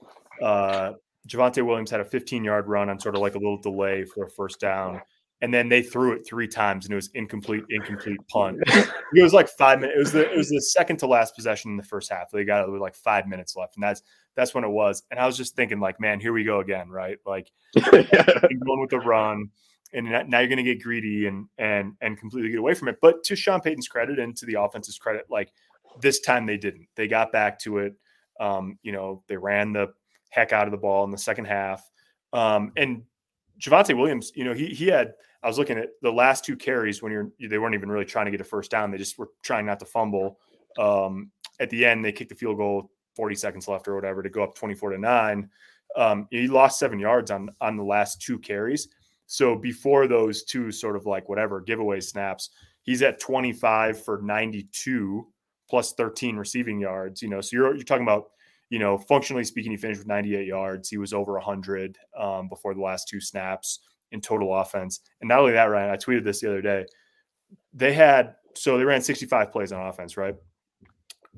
uh 0.42 0.92
Javonte 1.28 1.64
Williams 1.64 1.90
had 1.90 2.00
a 2.00 2.04
15 2.04 2.44
yard 2.44 2.68
run 2.68 2.88
on 2.88 2.98
sort 2.98 3.14
of 3.14 3.20
like 3.20 3.34
a 3.34 3.38
little 3.38 3.60
delay 3.60 4.04
for 4.04 4.24
a 4.24 4.30
first 4.30 4.60
down. 4.60 5.00
And 5.40 5.52
then 5.52 5.68
they 5.68 5.82
threw 5.82 6.12
it 6.12 6.26
three 6.26 6.48
times 6.48 6.86
and 6.86 6.92
it 6.92 6.96
was 6.96 7.10
incomplete, 7.12 7.64
incomplete 7.68 8.20
punt. 8.28 8.58
it 8.66 9.22
was 9.22 9.34
like 9.34 9.48
five 9.48 9.80
minutes. 9.80 9.96
It 9.96 9.98
was 9.98 10.12
the 10.12 10.32
it 10.32 10.36
was 10.36 10.48
the 10.48 10.60
second 10.60 10.98
to 10.98 11.06
last 11.06 11.34
possession 11.34 11.70
in 11.70 11.76
the 11.76 11.82
first 11.82 12.10
half. 12.10 12.30
They 12.30 12.44
got 12.44 12.66
it 12.66 12.70
with 12.70 12.80
like 12.80 12.94
five 12.94 13.26
minutes 13.26 13.54
left. 13.56 13.76
And 13.76 13.82
that's 13.82 14.02
that's 14.36 14.54
when 14.54 14.64
it 14.64 14.70
was. 14.70 15.02
And 15.10 15.20
I 15.20 15.26
was 15.26 15.36
just 15.36 15.54
thinking, 15.54 15.80
like, 15.80 16.00
man, 16.00 16.20
here 16.20 16.32
we 16.32 16.44
go 16.44 16.60
again, 16.60 16.88
right? 16.88 17.18
Like 17.26 17.50
going 17.74 18.80
with 18.80 18.90
the 18.90 19.02
run. 19.04 19.50
And 19.92 20.08
now 20.28 20.40
you're 20.40 20.48
gonna 20.48 20.62
get 20.62 20.82
greedy 20.82 21.26
and 21.26 21.46
and 21.58 21.94
and 22.00 22.18
completely 22.18 22.50
get 22.50 22.60
away 22.60 22.74
from 22.74 22.88
it. 22.88 22.98
But 23.02 23.22
to 23.24 23.36
Sean 23.36 23.60
Payton's 23.60 23.88
credit 23.88 24.18
and 24.18 24.34
to 24.36 24.46
the 24.46 24.60
offense's 24.60 24.98
credit, 24.98 25.26
like 25.28 25.52
this 26.00 26.20
time 26.20 26.46
they 26.46 26.56
didn't. 26.56 26.88
They 26.96 27.06
got 27.06 27.32
back 27.32 27.58
to 27.60 27.78
it. 27.78 27.94
Um, 28.40 28.78
you 28.82 28.92
know, 28.92 29.22
they 29.28 29.36
ran 29.36 29.72
the 29.72 29.92
heck 30.34 30.52
out 30.52 30.66
of 30.66 30.72
the 30.72 30.78
ball 30.78 31.04
in 31.04 31.10
the 31.10 31.18
second 31.18 31.44
half. 31.44 31.88
Um, 32.32 32.72
and 32.76 33.04
Javonte 33.60 33.96
Williams, 33.96 34.32
you 34.34 34.44
know, 34.44 34.52
he 34.52 34.66
he 34.66 34.86
had. 34.86 35.14
I 35.42 35.46
was 35.46 35.58
looking 35.58 35.76
at 35.76 35.90
the 36.00 36.10
last 36.10 36.44
two 36.44 36.56
carries 36.56 37.02
when 37.02 37.12
you're 37.12 37.30
they 37.38 37.58
weren't 37.58 37.74
even 37.74 37.90
really 37.90 38.06
trying 38.06 38.24
to 38.24 38.30
get 38.30 38.40
a 38.40 38.44
first 38.44 38.70
down. 38.70 38.90
They 38.90 38.98
just 38.98 39.18
were 39.18 39.28
trying 39.42 39.66
not 39.66 39.78
to 39.80 39.86
fumble. 39.86 40.38
Um, 40.78 41.30
at 41.60 41.70
the 41.70 41.84
end, 41.84 42.04
they 42.04 42.12
kicked 42.12 42.30
the 42.30 42.34
field 42.34 42.56
goal, 42.56 42.90
40 43.14 43.34
seconds 43.36 43.68
left 43.68 43.86
or 43.86 43.94
whatever, 43.94 44.22
to 44.22 44.30
go 44.30 44.42
up 44.42 44.54
24 44.54 44.90
to 44.90 44.98
nine. 44.98 45.50
Um, 45.96 46.26
he 46.30 46.48
lost 46.48 46.78
seven 46.78 46.98
yards 46.98 47.30
on 47.30 47.50
on 47.60 47.76
the 47.76 47.84
last 47.84 48.22
two 48.22 48.38
carries. 48.38 48.88
So 49.26 49.54
before 49.54 50.06
those 50.06 50.44
two 50.44 50.72
sort 50.72 50.96
of 50.96 51.06
like 51.06 51.28
whatever 51.28 51.60
giveaway 51.60 52.00
snaps, 52.00 52.50
he's 52.82 53.02
at 53.02 53.20
25 53.20 54.02
for 54.02 54.20
92 54.22 55.26
plus 55.68 55.92
13 55.92 56.36
receiving 56.36 56.80
yards. 56.80 57.22
You 57.22 57.28
know, 57.28 57.40
so 57.40 57.56
you're 57.56 57.74
you're 57.74 57.84
talking 57.84 58.02
about 58.04 58.30
you 58.70 58.78
know, 58.78 58.98
functionally 58.98 59.44
speaking, 59.44 59.72
he 59.72 59.76
finished 59.76 60.00
with 60.00 60.08
98 60.08 60.46
yards. 60.46 60.88
He 60.88 60.98
was 60.98 61.12
over 61.12 61.34
100 61.34 61.98
um, 62.18 62.48
before 62.48 62.74
the 62.74 62.80
last 62.80 63.08
two 63.08 63.20
snaps 63.20 63.80
in 64.12 64.20
total 64.20 64.54
offense. 64.54 65.00
And 65.20 65.28
not 65.28 65.40
only 65.40 65.52
that, 65.52 65.64
Ryan, 65.64 65.90
I 65.90 65.96
tweeted 65.96 66.24
this 66.24 66.40
the 66.40 66.48
other 66.48 66.62
day. 66.62 66.86
They 67.72 67.92
had, 67.92 68.36
so 68.54 68.78
they 68.78 68.84
ran 68.84 69.02
65 69.02 69.52
plays 69.52 69.72
on 69.72 69.86
offense, 69.86 70.16
right? 70.16 70.34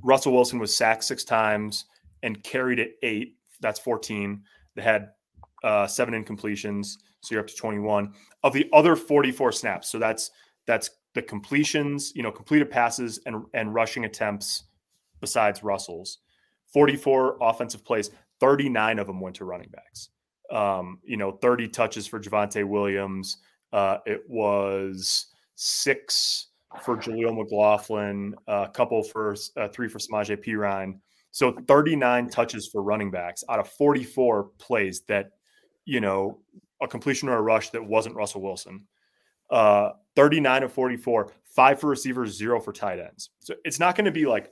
Russell 0.02 0.32
Wilson 0.32 0.58
was 0.58 0.76
sacked 0.76 1.04
six 1.04 1.24
times 1.24 1.86
and 2.22 2.42
carried 2.42 2.78
it 2.78 2.96
eight. 3.02 3.36
That's 3.60 3.80
14. 3.80 4.42
They 4.74 4.82
had 4.82 5.08
uh, 5.64 5.86
seven 5.86 6.22
incompletions. 6.22 6.96
So 7.22 7.34
you're 7.34 7.40
up 7.40 7.48
to 7.48 7.56
21 7.56 8.12
of 8.44 8.52
the 8.52 8.68
other 8.72 8.94
44 8.94 9.52
snaps. 9.52 9.90
So 9.90 9.98
that's, 9.98 10.30
that's 10.66 10.90
the 11.14 11.22
completions, 11.22 12.12
you 12.14 12.22
know, 12.22 12.30
completed 12.30 12.70
passes 12.70 13.20
and, 13.26 13.44
and 13.54 13.74
rushing 13.74 14.04
attempts 14.04 14.64
besides 15.20 15.62
Russell's 15.62 16.18
44 16.72 17.38
offensive 17.40 17.84
plays, 17.84 18.10
39 18.40 18.98
of 18.98 19.06
them 19.06 19.20
went 19.20 19.36
to 19.36 19.44
running 19.44 19.70
backs. 19.70 20.10
Um, 20.50 21.00
you 21.04 21.16
know, 21.16 21.32
30 21.32 21.68
touches 21.68 22.06
for 22.06 22.20
Javonte 22.20 22.64
Williams. 22.64 23.38
Uh, 23.72 23.98
it 24.06 24.22
was 24.28 25.26
six 25.54 26.48
for 26.82 26.96
Jaleel 26.96 27.36
McLaughlin, 27.36 28.34
a 28.46 28.68
couple 28.68 29.02
for 29.02 29.34
uh, 29.56 29.68
three 29.68 29.88
for 29.88 29.98
Samaje 29.98 30.36
Perine. 30.44 30.98
So 31.30 31.52
39 31.66 32.30
touches 32.30 32.66
for 32.66 32.82
running 32.82 33.10
backs 33.10 33.44
out 33.48 33.58
of 33.58 33.68
44 33.68 34.50
plays 34.58 35.02
that, 35.08 35.30
you 35.84 36.00
know, 36.00 36.38
a 36.82 36.88
completion 36.88 37.28
or 37.28 37.36
a 37.36 37.42
rush 37.42 37.70
that 37.70 37.84
wasn't 37.84 38.14
Russell 38.14 38.42
Wilson. 38.42 38.86
Uh, 39.50 39.90
39 40.16 40.64
of 40.64 40.72
44, 40.72 41.32
five 41.44 41.80
for 41.80 41.88
receivers, 41.88 42.36
zero 42.36 42.60
for 42.60 42.72
tight 42.72 42.98
ends. 42.98 43.30
So 43.40 43.54
it's 43.64 43.78
not 43.78 43.96
going 43.96 44.06
to 44.06 44.10
be 44.10 44.26
like 44.26 44.50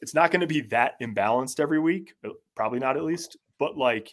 it's 0.00 0.14
not 0.14 0.30
going 0.30 0.40
to 0.40 0.46
be 0.46 0.62
that 0.62 0.94
imbalanced 1.00 1.60
every 1.60 1.78
week, 1.78 2.14
uh, 2.24 2.30
probably 2.54 2.78
not 2.78 2.96
at 2.96 3.04
least, 3.04 3.36
but 3.58 3.76
like 3.76 4.12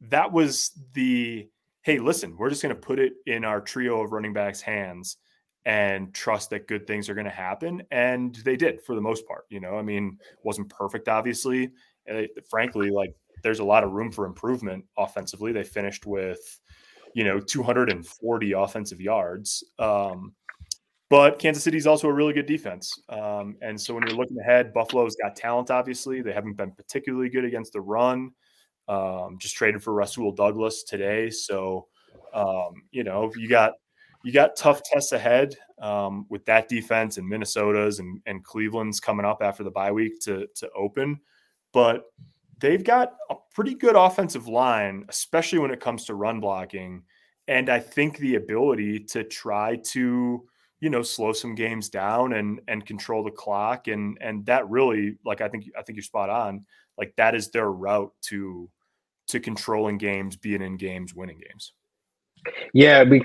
that 0.00 0.32
was 0.32 0.70
the 0.94 1.48
hey, 1.82 1.98
listen, 1.98 2.34
we're 2.38 2.48
just 2.48 2.62
going 2.62 2.74
to 2.74 2.80
put 2.80 2.98
it 2.98 3.12
in 3.26 3.44
our 3.44 3.60
trio 3.60 4.00
of 4.00 4.10
running 4.10 4.32
backs' 4.32 4.62
hands 4.62 5.18
and 5.66 6.14
trust 6.14 6.50
that 6.50 6.66
good 6.66 6.86
things 6.86 7.08
are 7.08 7.14
going 7.14 7.26
to 7.26 7.30
happen. 7.30 7.82
And 7.90 8.34
they 8.36 8.56
did 8.56 8.80
for 8.82 8.94
the 8.94 9.02
most 9.02 9.26
part. 9.26 9.44
You 9.50 9.60
know, 9.60 9.76
I 9.76 9.82
mean, 9.82 10.18
wasn't 10.42 10.70
perfect, 10.70 11.08
obviously. 11.08 11.70
And 12.06 12.28
frankly, 12.48 12.90
like 12.90 13.14
there's 13.42 13.60
a 13.60 13.64
lot 13.64 13.84
of 13.84 13.92
room 13.92 14.10
for 14.10 14.24
improvement 14.24 14.84
offensively. 14.96 15.52
They 15.52 15.62
finished 15.62 16.06
with, 16.06 16.60
you 17.14 17.24
know, 17.24 17.38
240 17.38 18.52
offensive 18.52 19.00
yards. 19.00 19.62
Um, 19.78 20.34
but 21.14 21.38
Kansas 21.38 21.62
City 21.62 21.76
is 21.76 21.86
also 21.86 22.08
a 22.08 22.12
really 22.12 22.32
good 22.32 22.46
defense. 22.46 22.92
Um, 23.08 23.56
and 23.62 23.80
so 23.80 23.94
when 23.94 24.02
you're 24.04 24.16
looking 24.16 24.36
ahead, 24.40 24.74
Buffalo's 24.74 25.14
got 25.14 25.36
talent, 25.36 25.70
obviously. 25.70 26.22
They 26.22 26.32
haven't 26.32 26.56
been 26.56 26.72
particularly 26.72 27.28
good 27.28 27.44
against 27.44 27.72
the 27.72 27.80
run. 27.80 28.32
Um, 28.88 29.38
just 29.38 29.54
traded 29.54 29.80
for 29.80 29.94
Rasul 29.94 30.32
Douglas 30.32 30.82
today. 30.82 31.30
So, 31.30 31.86
um, 32.32 32.82
you 32.90 33.04
know, 33.04 33.30
you 33.36 33.48
got 33.48 33.74
you 34.24 34.32
got 34.32 34.56
tough 34.56 34.82
tests 34.82 35.12
ahead 35.12 35.54
um, 35.80 36.26
with 36.30 36.44
that 36.46 36.68
defense 36.68 37.16
and 37.16 37.28
Minnesota's 37.28 38.00
and, 38.00 38.20
and 38.26 38.42
Cleveland's 38.42 38.98
coming 38.98 39.24
up 39.24 39.38
after 39.40 39.62
the 39.62 39.70
bye 39.70 39.92
week 39.92 40.18
to 40.22 40.48
to 40.56 40.68
open. 40.76 41.20
But 41.72 42.06
they've 42.58 42.82
got 42.82 43.12
a 43.30 43.36
pretty 43.52 43.76
good 43.76 43.94
offensive 43.94 44.48
line, 44.48 45.04
especially 45.08 45.60
when 45.60 45.70
it 45.70 45.78
comes 45.78 46.06
to 46.06 46.16
run 46.16 46.40
blocking. 46.40 47.04
And 47.46 47.70
I 47.70 47.78
think 47.78 48.18
the 48.18 48.34
ability 48.34 48.98
to 49.10 49.22
try 49.22 49.76
to, 49.92 50.44
you 50.80 50.90
know, 50.90 51.02
slow 51.02 51.32
some 51.32 51.54
games 51.54 51.88
down 51.88 52.34
and 52.34 52.60
and 52.68 52.84
control 52.84 53.24
the 53.24 53.30
clock. 53.30 53.88
And 53.88 54.18
and 54.20 54.44
that 54.46 54.68
really, 54.68 55.16
like 55.24 55.40
I 55.40 55.48
think 55.48 55.70
I 55.78 55.82
think 55.82 55.96
you're 55.96 56.02
spot 56.02 56.30
on. 56.30 56.64
Like 56.98 57.14
that 57.16 57.34
is 57.34 57.50
their 57.50 57.70
route 57.70 58.12
to 58.28 58.68
to 59.28 59.40
controlling 59.40 59.98
games, 59.98 60.36
being 60.36 60.62
in 60.62 60.76
games, 60.76 61.14
winning 61.14 61.40
games. 61.40 61.72
Yeah, 62.72 63.02
we 63.04 63.22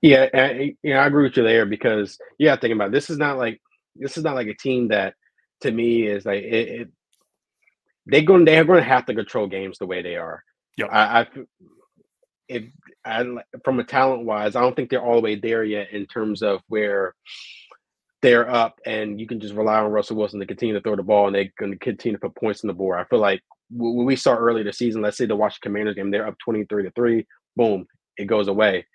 yeah, 0.00 0.28
I, 0.34 0.74
you 0.82 0.94
know, 0.94 1.00
I 1.00 1.06
agree 1.06 1.24
with 1.24 1.36
you 1.36 1.44
there 1.44 1.66
because 1.66 2.18
yeah, 2.38 2.56
thinking 2.56 2.72
about 2.72 2.88
it, 2.88 2.92
this 2.92 3.10
is 3.10 3.18
not 3.18 3.38
like 3.38 3.60
this 3.94 4.16
is 4.16 4.24
not 4.24 4.34
like 4.34 4.48
a 4.48 4.54
team 4.54 4.88
that 4.88 5.14
to 5.60 5.70
me 5.70 6.06
is 6.06 6.26
like 6.26 6.42
it, 6.42 6.68
it 6.68 6.88
they're 8.06 8.22
going 8.22 8.44
they're 8.44 8.64
going 8.64 8.82
to 8.82 8.88
have 8.88 9.06
to 9.06 9.14
control 9.14 9.46
games 9.46 9.78
the 9.78 9.86
way 9.86 10.02
they 10.02 10.16
are. 10.16 10.42
Yeah, 10.76 10.86
I, 10.86 11.20
I 11.20 11.26
if 12.48 12.64
I, 13.04 13.24
from 13.64 13.80
a 13.80 13.84
talent 13.84 14.24
wise, 14.24 14.56
I 14.56 14.60
don't 14.60 14.76
think 14.76 14.90
they're 14.90 15.02
all 15.04 15.16
the 15.16 15.20
way 15.20 15.34
there 15.34 15.64
yet 15.64 15.90
in 15.92 16.06
terms 16.06 16.42
of 16.42 16.60
where 16.68 17.14
they're 18.22 18.48
up 18.48 18.78
and 18.86 19.20
you 19.20 19.26
can 19.26 19.40
just 19.40 19.54
rely 19.54 19.80
on 19.80 19.90
Russell 19.90 20.16
Wilson 20.16 20.38
to 20.40 20.46
continue 20.46 20.74
to 20.74 20.80
throw 20.80 20.94
the 20.94 21.02
ball 21.02 21.26
and 21.26 21.34
they're 21.34 21.52
going 21.58 21.72
to 21.72 21.78
continue 21.78 22.16
to 22.16 22.20
put 22.20 22.36
points 22.36 22.62
on 22.62 22.68
the 22.68 22.74
board. 22.74 23.00
I 23.00 23.04
feel 23.04 23.18
like 23.18 23.40
when 23.70 24.06
we 24.06 24.14
saw 24.14 24.34
early 24.34 24.62
the 24.62 24.72
season, 24.72 25.02
let's 25.02 25.16
say 25.16 25.26
the 25.26 25.34
Washington 25.34 25.72
Commanders 25.72 25.96
game, 25.96 26.10
they're 26.10 26.26
up 26.26 26.36
23 26.44 26.84
to 26.84 26.90
3, 26.92 27.26
boom, 27.56 27.86
it 28.16 28.26
goes 28.26 28.46
away. 28.46 28.86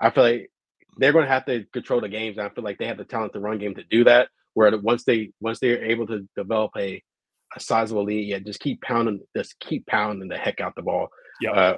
I 0.00 0.10
feel 0.10 0.24
like 0.24 0.50
they're 0.98 1.12
going 1.12 1.24
to 1.24 1.30
have 1.30 1.46
to 1.46 1.64
control 1.72 2.00
the 2.00 2.08
games. 2.08 2.36
And 2.36 2.46
I 2.46 2.50
feel 2.50 2.64
like 2.64 2.78
they 2.78 2.86
have 2.86 2.98
the 2.98 3.04
talent 3.04 3.32
to 3.32 3.40
run 3.40 3.58
game 3.58 3.74
to 3.74 3.84
do 3.84 4.04
that. 4.04 4.28
Where 4.54 4.76
once 4.78 5.02
they 5.02 5.32
once 5.40 5.58
they're 5.58 5.84
able 5.84 6.06
to 6.06 6.28
develop 6.36 6.70
a 6.78 7.02
a 7.56 7.60
sizable 7.60 8.04
lead, 8.04 8.28
yeah, 8.28 8.38
just 8.38 8.60
keep 8.60 8.80
pounding, 8.82 9.20
just 9.36 9.58
keep 9.58 9.86
pounding 9.86 10.28
the 10.28 10.36
heck 10.36 10.60
out 10.60 10.74
the 10.76 10.82
ball 10.82 11.08
yep. 11.40 11.56
uh, 11.56 11.76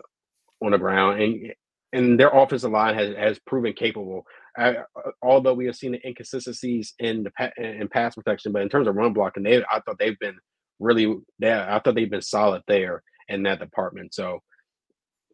on 0.63 0.73
the 0.73 0.79
ground. 0.79 1.23
And 1.23 1.55
and 1.97 2.21
their 2.21 2.29
offensive 2.29 2.71
line 2.71 2.95
has 2.95 3.17
has 3.17 3.39
proven 3.41 3.73
capable. 3.73 4.25
I, 4.57 4.77
uh, 4.77 4.83
although 5.23 5.55
we 5.55 5.67
have 5.67 5.77
seen 5.77 5.93
the 5.93 6.07
inconsistencies 6.07 6.95
in 6.99 7.25
the 7.25 7.53
in 7.81 7.89
pass 7.89 8.15
protection, 8.15 8.53
but 8.53 8.63
in 8.63 8.69
terms 8.69 8.89
of 8.89 8.97
run 8.97 9.13
blocking, 9.13 9.43
they 9.43 9.59
I 9.59 9.81
thought 9.81 9.99
they've 9.99 10.19
been 10.19 10.39
really 10.79 11.17
yeah, 11.39 11.67
I 11.75 11.79
thought 11.81 11.95
they've 11.95 12.11
been 12.11 12.23
solid 12.23 12.63
there 12.69 13.03
in 13.29 13.43
that 13.45 13.61
department. 13.61 14.15
So 14.15 14.41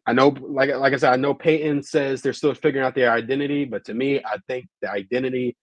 I 0.05 0.13
know, 0.13 0.29
like 0.39 0.69
like 0.75 0.93
I 0.93 0.97
said, 0.97 1.13
I 1.13 1.17
know 1.17 1.33
Payton 1.33 1.83
says 1.83 2.21
they're 2.21 2.33
still 2.33 2.53
figuring 2.53 2.85
out 2.85 2.95
their 2.95 3.11
identity, 3.11 3.65
but 3.65 3.85
to 3.85 3.93
me, 3.93 4.19
I 4.19 4.37
think 4.47 4.67
the 4.81 4.91
identity 4.91 5.55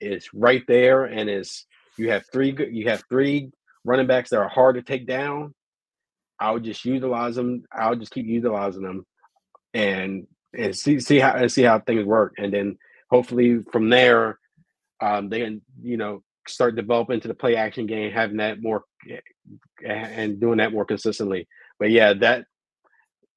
is 0.00 0.28
right 0.34 0.62
there, 0.66 1.04
and 1.04 1.30
is 1.30 1.64
you 1.96 2.10
have 2.10 2.24
three 2.32 2.56
you 2.70 2.88
have 2.88 3.02
three 3.08 3.50
running 3.84 4.06
backs 4.06 4.30
that 4.30 4.38
are 4.38 4.48
hard 4.48 4.76
to 4.76 4.82
take 4.82 5.06
down. 5.06 5.54
I 6.40 6.50
would 6.52 6.64
just 6.64 6.84
utilize 6.84 7.36
them. 7.36 7.64
I 7.72 7.90
would 7.90 8.00
just 8.00 8.12
keep 8.12 8.26
utilizing 8.26 8.82
them, 8.82 9.04
and 9.74 10.26
and 10.56 10.76
see 10.76 11.00
see 11.00 11.18
how 11.18 11.32
and 11.32 11.50
see 11.50 11.62
how 11.62 11.78
things 11.78 12.04
work, 12.04 12.34
and 12.38 12.52
then 12.52 12.78
hopefully 13.10 13.60
from 13.70 13.88
there, 13.88 14.38
um, 15.00 15.28
they 15.28 15.40
can 15.40 15.62
you 15.82 15.96
know 15.96 16.22
start 16.46 16.76
developing 16.76 17.20
to 17.20 17.28
the 17.28 17.34
play 17.34 17.56
action 17.56 17.86
game, 17.86 18.10
having 18.10 18.38
that 18.38 18.62
more 18.62 18.84
and 19.86 20.40
doing 20.40 20.58
that 20.58 20.72
more 20.72 20.84
consistently. 20.84 21.46
But 21.78 21.90
yeah, 21.90 22.14
that 22.14 22.44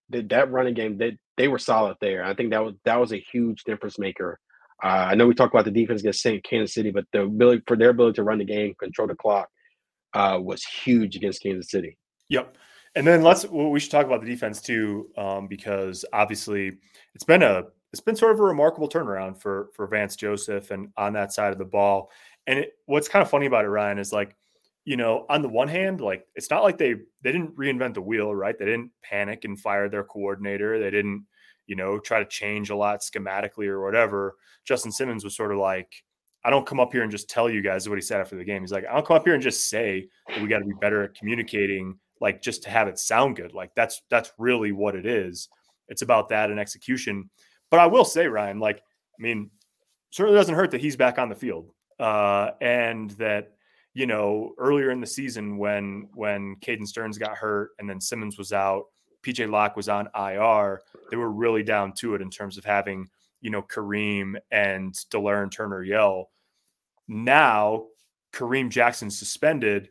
that, 0.09 0.29
that 0.29 0.51
running 0.51 0.73
game, 0.73 0.97
they 0.97 1.17
they 1.37 1.47
were 1.47 1.59
solid 1.59 1.97
there. 2.01 2.23
I 2.23 2.33
think 2.33 2.51
that 2.51 2.63
was 2.63 2.75
that 2.85 2.99
was 2.99 3.13
a 3.13 3.23
huge 3.31 3.63
difference 3.63 3.99
maker. 3.99 4.39
Uh, 4.83 5.09
I 5.11 5.15
know 5.15 5.27
we 5.27 5.35
talked 5.35 5.53
about 5.53 5.65
the 5.65 5.71
defense 5.71 6.01
against 6.01 6.21
St. 6.21 6.43
Kansas 6.43 6.73
City, 6.73 6.89
but 6.89 7.05
the 7.13 7.21
ability 7.23 7.61
for 7.67 7.77
their 7.77 7.91
ability 7.91 8.15
to 8.15 8.23
run 8.23 8.39
the 8.39 8.45
game, 8.45 8.73
control 8.79 9.07
the 9.07 9.15
clock, 9.15 9.47
uh, 10.13 10.39
was 10.41 10.63
huge 10.63 11.15
against 11.15 11.43
Kansas 11.43 11.69
City. 11.69 11.97
Yep. 12.29 12.57
And 12.95 13.07
then 13.07 13.23
let's 13.23 13.45
well, 13.45 13.69
we 13.69 13.79
should 13.79 13.91
talk 13.91 14.05
about 14.05 14.21
the 14.21 14.27
defense 14.27 14.61
too, 14.61 15.09
um, 15.17 15.47
because 15.47 16.03
obviously 16.11 16.77
it's 17.15 17.23
been 17.23 17.43
a 17.43 17.63
it's 17.91 18.01
been 18.01 18.15
sort 18.15 18.33
of 18.33 18.39
a 18.39 18.43
remarkable 18.43 18.89
turnaround 18.89 19.39
for 19.39 19.69
for 19.73 19.87
Vance 19.87 20.15
Joseph 20.15 20.71
and 20.71 20.89
on 20.97 21.13
that 21.13 21.33
side 21.33 21.51
of 21.51 21.57
the 21.57 21.65
ball. 21.65 22.11
And 22.47 22.59
it, 22.59 22.73
what's 22.85 23.07
kind 23.07 23.21
of 23.23 23.29
funny 23.29 23.45
about 23.45 23.65
it, 23.65 23.69
Ryan, 23.69 23.99
is 23.99 24.11
like 24.11 24.35
you 24.85 24.97
know, 24.97 25.25
on 25.29 25.41
the 25.41 25.49
one 25.49 25.67
hand, 25.67 26.01
like 26.01 26.25
it's 26.35 26.49
not 26.49 26.63
like 26.63 26.77
they 26.77 26.93
they 27.21 27.31
didn't 27.31 27.55
reinvent 27.55 27.93
the 27.93 28.01
wheel, 28.01 28.33
right? 28.33 28.57
They 28.57 28.65
didn't 28.65 28.91
panic 29.03 29.45
and 29.45 29.59
fire 29.59 29.89
their 29.89 30.03
coordinator. 30.03 30.79
They 30.79 30.89
didn't, 30.89 31.25
you 31.67 31.75
know, 31.75 31.99
try 31.99 32.19
to 32.19 32.25
change 32.25 32.71
a 32.71 32.75
lot 32.75 33.01
schematically 33.01 33.67
or 33.67 33.83
whatever. 33.83 34.35
Justin 34.65 34.91
Simmons 34.91 35.23
was 35.23 35.35
sort 35.35 35.51
of 35.51 35.59
like, 35.59 36.03
I 36.43 36.49
don't 36.49 36.65
come 36.65 36.79
up 36.79 36.91
here 36.91 37.03
and 37.03 37.11
just 37.11 37.29
tell 37.29 37.49
you 37.49 37.61
guys 37.61 37.87
what 37.87 37.97
he 37.97 38.01
said 38.01 38.21
after 38.21 38.35
the 38.35 38.43
game. 38.43 38.61
He's 38.63 38.71
like, 38.71 38.85
I 38.89 38.93
don't 38.93 39.05
come 39.05 39.17
up 39.17 39.25
here 39.25 39.35
and 39.35 39.43
just 39.43 39.69
say 39.69 40.07
we 40.41 40.47
got 40.47 40.59
to 40.59 40.65
be 40.65 40.73
better 40.81 41.03
at 41.03 41.15
communicating, 41.15 41.99
like 42.21 42.41
just 42.41 42.63
to 42.63 42.69
have 42.69 42.87
it 42.87 42.99
sound 42.99 43.35
good. 43.35 43.53
Like 43.53 43.71
that's 43.75 44.01
that's 44.09 44.31
really 44.37 44.71
what 44.71 44.95
it 44.95 45.05
is. 45.05 45.49
It's 45.89 46.03
about 46.03 46.29
that 46.29 46.49
and 46.49 46.59
execution. 46.59 47.29
But 47.69 47.81
I 47.81 47.87
will 47.87 48.05
say, 48.05 48.27
Ryan, 48.27 48.59
like, 48.59 48.77
I 48.77 49.21
mean, 49.21 49.49
certainly 50.11 50.37
doesn't 50.37 50.55
hurt 50.55 50.71
that 50.71 50.81
he's 50.81 50.95
back 50.95 51.19
on 51.19 51.29
the 51.29 51.35
field. 51.35 51.71
Uh, 51.99 52.51
and 52.61 53.11
that 53.11 53.53
you 53.93 54.07
know, 54.07 54.53
earlier 54.57 54.91
in 54.91 55.01
the 55.01 55.07
season 55.07 55.57
when 55.57 56.07
when 56.13 56.55
Caden 56.57 56.87
Sterns 56.87 57.17
got 57.17 57.37
hurt 57.37 57.71
and 57.79 57.89
then 57.89 57.99
Simmons 57.99 58.37
was 58.37 58.53
out, 58.53 58.85
PJ 59.23 59.49
Locke 59.49 59.75
was 59.75 59.89
on 59.89 60.07
IR, 60.15 60.81
they 61.09 61.17
were 61.17 61.31
really 61.31 61.63
down 61.63 61.93
to 61.97 62.15
it 62.15 62.21
in 62.21 62.29
terms 62.29 62.57
of 62.57 62.63
having, 62.63 63.09
you 63.41 63.49
know, 63.49 63.61
Kareem 63.61 64.35
and 64.49 64.93
Delarrin 64.93 65.51
Turner 65.51 65.83
Yell. 65.83 66.29
Now 67.07 67.87
Kareem 68.31 68.69
Jackson 68.69 69.11
suspended, 69.11 69.89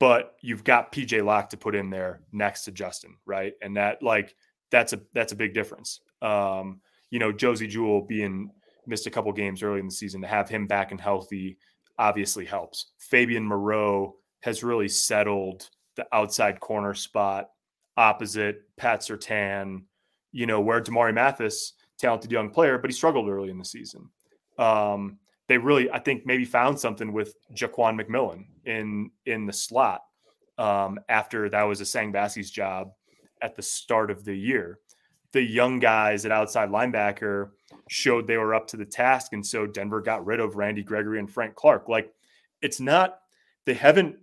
but 0.00 0.34
you've 0.40 0.64
got 0.64 0.90
PJ 0.90 1.24
Locke 1.24 1.50
to 1.50 1.56
put 1.56 1.76
in 1.76 1.90
there 1.90 2.22
next 2.32 2.64
to 2.64 2.72
Justin, 2.72 3.16
right? 3.26 3.52
And 3.62 3.76
that 3.76 4.02
like 4.02 4.34
that's 4.70 4.92
a 4.92 5.00
that's 5.14 5.32
a 5.32 5.36
big 5.36 5.54
difference. 5.54 6.00
Um, 6.22 6.80
you 7.10 7.18
know, 7.18 7.30
Josey 7.30 7.68
Jewell 7.68 8.02
being 8.02 8.50
missed 8.86 9.06
a 9.06 9.10
couple 9.10 9.30
games 9.32 9.62
early 9.62 9.78
in 9.78 9.86
the 9.86 9.92
season 9.92 10.22
to 10.22 10.26
have 10.26 10.48
him 10.48 10.66
back 10.66 10.90
and 10.90 11.00
healthy 11.00 11.58
obviously 11.98 12.46
helps. 12.46 12.92
Fabian 12.98 13.44
Moreau 13.44 14.16
has 14.40 14.64
really 14.64 14.88
settled 14.88 15.68
the 15.96 16.06
outside 16.12 16.58
corner 16.60 16.94
spot 16.94 17.50
opposite 17.96 18.62
Pat 18.78 19.00
Surtain, 19.00 19.82
you 20.32 20.46
know, 20.46 20.60
where 20.60 20.80
Damari 20.80 21.12
Mathis, 21.12 21.74
talented 21.98 22.32
young 22.32 22.48
player, 22.48 22.78
but 22.78 22.88
he 22.88 22.96
struggled 22.96 23.28
early 23.28 23.50
in 23.50 23.58
the 23.58 23.64
season. 23.64 24.08
Um, 24.58 25.18
they 25.50 25.58
really, 25.58 25.90
I 25.90 25.98
think, 25.98 26.24
maybe 26.24 26.44
found 26.44 26.78
something 26.78 27.12
with 27.12 27.34
Ja'Quan 27.56 28.00
McMillian 28.00 28.44
in 28.66 29.10
in 29.26 29.46
the 29.46 29.52
slot 29.52 30.02
um, 30.58 31.00
after 31.08 31.48
that 31.48 31.64
was 31.64 31.80
Essang 31.80 32.12
Bassey's 32.12 32.52
job 32.52 32.92
at 33.42 33.56
the 33.56 33.62
start 33.62 34.12
of 34.12 34.24
the 34.24 34.32
year. 34.32 34.78
The 35.32 35.42
young 35.42 35.80
guys 35.80 36.24
at 36.24 36.30
outside 36.30 36.68
linebacker 36.68 37.50
showed 37.88 38.28
they 38.28 38.36
were 38.36 38.54
up 38.54 38.68
to 38.68 38.76
the 38.76 38.84
task. 38.84 39.32
And 39.32 39.44
so 39.44 39.66
Denver 39.66 40.00
got 40.00 40.24
rid 40.24 40.38
of 40.38 40.54
Randy 40.54 40.84
Gregory 40.84 41.18
and 41.18 41.28
Frank 41.28 41.56
Clark. 41.56 41.88
Like 41.88 42.12
it's 42.62 42.78
not, 42.78 43.18
they 43.66 43.74
haven't 43.74 44.18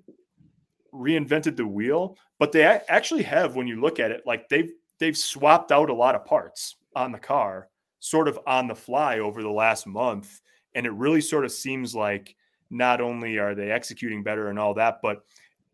reinvented 0.93 1.57
the 1.57 1.67
wheel, 1.67 2.17
but 2.39 2.53
they 2.53 2.63
actually 2.63 3.23
have, 3.23 3.57
when 3.57 3.67
you 3.67 3.81
look 3.81 3.99
at 3.99 4.11
it, 4.11 4.21
like 4.25 4.47
they've, 4.47 4.71
they've 4.99 5.17
swapped 5.17 5.73
out 5.73 5.89
a 5.89 5.93
lot 5.93 6.15
of 6.15 6.23
parts 6.23 6.77
on 6.95 7.11
the 7.11 7.19
car 7.19 7.67
sort 7.99 8.29
of 8.29 8.39
on 8.47 8.67
the 8.67 8.75
fly 8.75 9.19
over 9.19 9.43
the 9.43 9.49
last 9.49 9.87
month. 9.87 10.39
And 10.77 10.85
it 10.85 10.93
really 10.93 11.21
sort 11.21 11.43
of 11.43 11.51
seems 11.51 11.93
like 11.95 12.35
not 12.69 13.01
only 13.01 13.39
are 13.39 13.55
they 13.55 13.71
executing 13.71 14.21
better 14.21 14.49
and 14.49 14.59
all 14.59 14.75
that, 14.75 14.99
but 15.01 15.23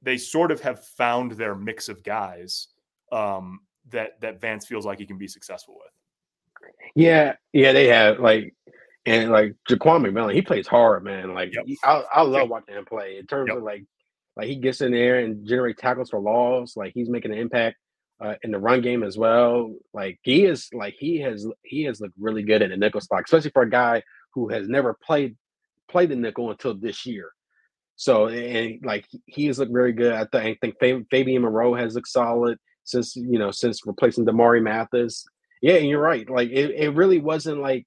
they 0.02 0.18
sort 0.18 0.50
of 0.50 0.62
have 0.62 0.84
found 0.84 1.34
their 1.34 1.56
mix 1.56 1.90
of 1.90 2.04
guys 2.04 2.70
um, 3.12 3.60
that 3.90 4.20
that 4.22 4.40
Vance 4.40 4.66
feels 4.66 4.86
like 4.86 5.00
he 5.00 5.06
can 5.06 5.18
be 5.18 5.28
successful 5.28 5.76
with. 5.76 5.92
Yeah, 6.96 7.36
yeah, 7.52 7.74
they 7.74 7.88
have 7.88 8.20
like 8.20 8.56
and 9.06 9.32
like 9.32 9.56
Ja'Quan 9.70 10.06
McMillian, 10.06 10.34
he 10.34 10.42
plays 10.42 10.68
hard, 10.68 11.04
man. 11.04 11.34
Like 11.34 11.54
yep. 11.54 11.66
I, 11.84 12.04
I 12.14 12.22
love 12.22 12.50
watching 12.50 12.76
him 12.76 12.86
play 12.86 13.18
in 13.18 13.28
terms 13.28 13.50
yep. 13.50 13.58
of 13.58 13.64
like 13.64 13.84
like 14.38 14.48
he 14.48 14.56
gets 14.56 14.82
in 14.82 14.92
there 14.94 15.20
and 15.20 15.46
generate 15.46 15.78
tackles 15.78 16.10
for 16.10 16.20
loss. 16.20 16.78
Like 16.78 16.94
he's 16.94 17.10
making 17.10 17.34
an 17.34 17.38
impact 17.38 17.76
uh, 18.22 18.36
in 18.44 18.52
the 18.52 18.60
run 18.60 18.82
game 18.82 19.04
as 19.04 19.18
well. 19.18 19.76
Like 19.94 20.20
he 20.24 20.46
is 20.46 20.70
like 20.74 20.96
he 20.98 21.20
has 21.20 21.46
he 21.64 21.84
has 21.84 22.00
looked 22.00 22.16
really 22.18 22.44
good 22.44 22.62
in 22.62 22.70
the 22.70 22.78
nickel 22.78 23.02
spot, 23.02 23.24
especially 23.26 23.52
for 23.52 23.64
a 23.64 23.70
guy 23.70 24.02
who 24.34 24.50
has 24.50 24.68
never 24.68 24.98
played 25.04 25.36
played 25.90 26.10
the 26.10 26.16
nickel 26.16 26.52
until 26.52 26.74
this 26.74 27.06
year. 27.06 27.32
So 27.96 28.28
and 28.28 28.80
like 28.84 29.08
he 29.28 29.48
has 29.48 29.60
looked 29.60 29.74
very 29.74 29.94
good. 29.94 30.14
I, 30.14 30.26
th- 30.32 30.58
I 30.58 30.58
think 30.62 31.08
Fabian 31.10 31.42
Moreau 31.42 31.76
has 31.76 31.96
looked 31.96 32.08
solid 32.08 32.58
since 32.84 33.16
you 33.16 33.40
know 33.40 33.52
since 33.52 33.82
replacing 33.86 34.26
Damari 34.26 34.62
Mathis. 34.62 35.26
Yeah, 35.62 35.76
and 35.76 35.88
you're 35.88 36.02
right. 36.02 36.30
Like 36.30 36.50
it, 36.50 36.72
it 36.72 36.96
really 36.96 37.20
wasn't 37.20 37.62
like 37.62 37.86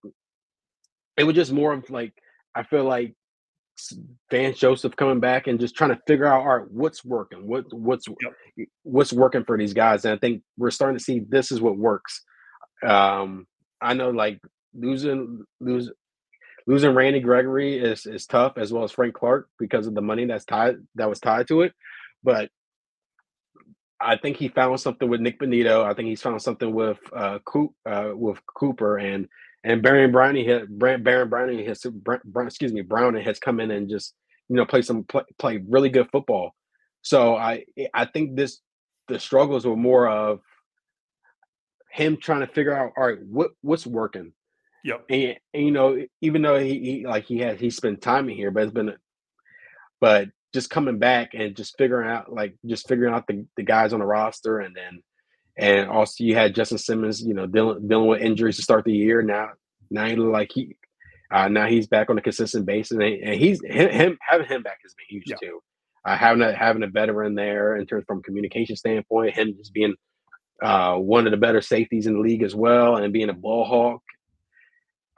it 1.16 1.24
was 1.24 1.34
just 1.34 1.52
more 1.52 1.72
of 1.72 1.88
like 1.90 2.12
I 2.54 2.62
feel 2.62 2.84
like 2.84 3.14
Vance 4.30 4.58
Joseph 4.58 4.96
coming 4.96 5.20
back 5.20 5.46
and 5.46 5.60
just 5.60 5.76
trying 5.76 5.90
to 5.90 6.00
figure 6.06 6.26
out 6.26 6.40
all 6.40 6.58
right 6.58 6.70
what's 6.70 7.04
working, 7.04 7.46
what 7.46 7.64
what's 7.72 8.06
yep. 8.08 8.68
what's 8.82 9.12
working 9.12 9.44
for 9.44 9.58
these 9.58 9.74
guys. 9.74 10.04
And 10.04 10.14
I 10.14 10.18
think 10.18 10.42
we're 10.56 10.70
starting 10.70 10.96
to 10.96 11.04
see 11.04 11.20
this 11.28 11.52
is 11.52 11.60
what 11.60 11.76
works. 11.76 12.22
Um, 12.86 13.46
I 13.80 13.94
know 13.94 14.10
like 14.10 14.40
losing 14.74 15.44
lose 15.60 15.90
losing 16.66 16.94
Randy 16.94 17.20
Gregory 17.20 17.78
is 17.78 18.06
is 18.06 18.26
tough 18.26 18.54
as 18.56 18.72
well 18.72 18.84
as 18.84 18.92
Frank 18.92 19.14
Clark 19.14 19.48
because 19.58 19.86
of 19.86 19.94
the 19.94 20.02
money 20.02 20.24
that's 20.24 20.44
tied 20.44 20.76
that 20.96 21.08
was 21.08 21.20
tied 21.20 21.48
to 21.48 21.62
it. 21.62 21.72
But 22.22 22.50
I 24.00 24.16
think 24.16 24.36
he 24.36 24.48
found 24.48 24.78
something 24.80 25.08
with 25.08 25.20
Nik 25.20 25.38
Bonitto. 25.40 25.84
I 25.84 25.94
think 25.94 26.08
he's 26.08 26.20
found 26.20 26.40
something 26.42 26.72
with 26.74 26.98
uh, 27.14 27.38
Coop, 27.44 27.72
uh 27.86 28.10
with 28.14 28.40
Cooper 28.46 28.98
and 28.98 29.28
and 29.64 29.82
Baron 29.82 30.12
Browning 30.12 30.44
hit 30.44 30.66
Baron 30.78 31.28
Browning 31.28 31.66
has 31.66 31.84
excuse 32.46 32.72
me 32.72 32.82
Browning 32.82 33.24
has 33.24 33.38
come 33.38 33.60
in 33.60 33.70
and 33.70 33.88
just 33.88 34.14
you 34.48 34.56
know 34.56 34.64
play 34.64 34.82
some 34.82 35.04
play, 35.04 35.22
play 35.38 35.62
really 35.68 35.88
good 35.88 36.08
football. 36.10 36.54
So 37.02 37.36
I 37.36 37.64
I 37.94 38.06
think 38.06 38.36
this 38.36 38.60
the 39.08 39.18
struggles 39.18 39.66
were 39.66 39.76
more 39.76 40.08
of 40.08 40.40
him 41.90 42.18
trying 42.20 42.40
to 42.40 42.46
figure 42.46 42.76
out 42.76 42.92
all 42.96 43.06
right 43.06 43.18
what 43.22 43.52
what's 43.62 43.86
working. 43.86 44.32
Yep. 44.86 45.04
And, 45.10 45.36
and 45.52 45.64
you 45.64 45.72
know 45.72 46.00
even 46.20 46.42
though 46.42 46.58
he, 46.60 46.78
he 46.78 47.06
like 47.06 47.24
he 47.24 47.38
has 47.40 47.58
he 47.58 47.70
spent 47.70 48.00
time 48.00 48.28
in 48.28 48.36
here, 48.36 48.52
but 48.52 48.62
it's 48.62 48.72
been 48.72 48.94
but 50.00 50.28
just 50.54 50.70
coming 50.70 50.98
back 50.98 51.30
and 51.34 51.56
just 51.56 51.74
figuring 51.76 52.08
out 52.08 52.32
like 52.32 52.54
just 52.64 52.88
figuring 52.88 53.12
out 53.12 53.26
the, 53.26 53.44
the 53.56 53.64
guys 53.64 53.92
on 53.92 53.98
the 53.98 54.06
roster 54.06 54.60
and 54.60 54.76
then 54.76 55.02
and 55.58 55.90
also 55.90 56.22
you 56.22 56.36
had 56.36 56.54
Justin 56.54 56.78
Simmons, 56.78 57.20
you 57.20 57.34
know, 57.34 57.46
dealing 57.46 57.88
dealing 57.88 58.06
with 58.06 58.20
injuries 58.20 58.56
to 58.56 58.62
start 58.62 58.84
the 58.84 58.92
year. 58.92 59.22
Now 59.22 59.50
now 59.90 60.06
he 60.06 60.14
like 60.14 60.52
he 60.52 60.76
uh, 61.32 61.48
now 61.48 61.66
he's 61.66 61.88
back 61.88 62.08
on 62.08 62.18
a 62.18 62.22
consistent 62.22 62.64
basis, 62.66 62.92
and, 62.92 63.02
and 63.02 63.34
he's 63.34 63.60
him, 63.64 63.90
him, 63.90 64.18
having 64.20 64.46
him 64.46 64.62
back 64.62 64.78
has 64.84 64.94
been 64.94 65.06
huge 65.08 65.24
yeah. 65.26 65.36
too. 65.36 65.60
Uh, 66.04 66.16
having 66.16 66.42
a 66.42 66.52
having 66.52 66.84
a 66.84 66.86
veteran 66.86 67.34
there 67.34 67.76
in 67.76 67.86
terms 67.86 68.04
from 68.06 68.22
communication 68.22 68.76
standpoint, 68.76 69.34
him 69.34 69.56
just 69.56 69.72
being 69.72 69.96
uh, 70.62 70.94
one 70.94 71.26
of 71.26 71.32
the 71.32 71.36
better 71.36 71.60
safeties 71.60 72.06
in 72.06 72.14
the 72.14 72.20
league 72.20 72.44
as 72.44 72.54
well, 72.54 72.96
and 72.96 73.12
being 73.12 73.30
a 73.30 73.34
ball 73.34 73.64
hawk. 73.64 74.02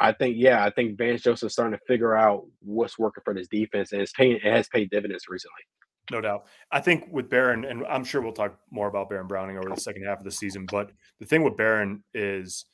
I 0.01 0.13
think 0.13 0.37
yeah, 0.39 0.65
I 0.65 0.71
think 0.71 0.97
Vance 0.97 1.23
Joseph's 1.23 1.55
starting 1.55 1.79
to 1.79 1.85
figure 1.87 2.15
out 2.15 2.47
what's 2.61 2.99
working 2.99 3.23
for 3.25 3.35
this 3.35 3.49
defense, 3.49 3.93
and 3.93 4.01
it's 4.01 4.13
paying 4.13 4.33
it 4.33 4.43
has 4.43 4.69
paid 4.69 4.91
dividends 4.91 5.25
recently. 5.29 5.63
No 6.11 6.21
doubt. 6.21 6.47
I 6.73 6.81
think 6.81 7.09
with 7.11 7.29
Baron, 7.29 7.65
and 7.65 7.85
I'm 7.87 8.05
sure 8.05 8.23
we'll 8.23 8.33
talk 8.33 8.59
more 8.71 8.89
about 8.89 9.11
Baron 9.11 9.27
Browning 9.27 9.59
over 9.59 9.69
the 9.69 9.81
second 9.81 10.05
half 10.05 10.19
of 10.19 10.25
the 10.25 10.31
season. 10.31 10.67
But 10.71 10.91
the 11.21 11.27
thing 11.27 11.43
with 11.43 11.57
Baron 11.57 12.03
is 12.15 12.65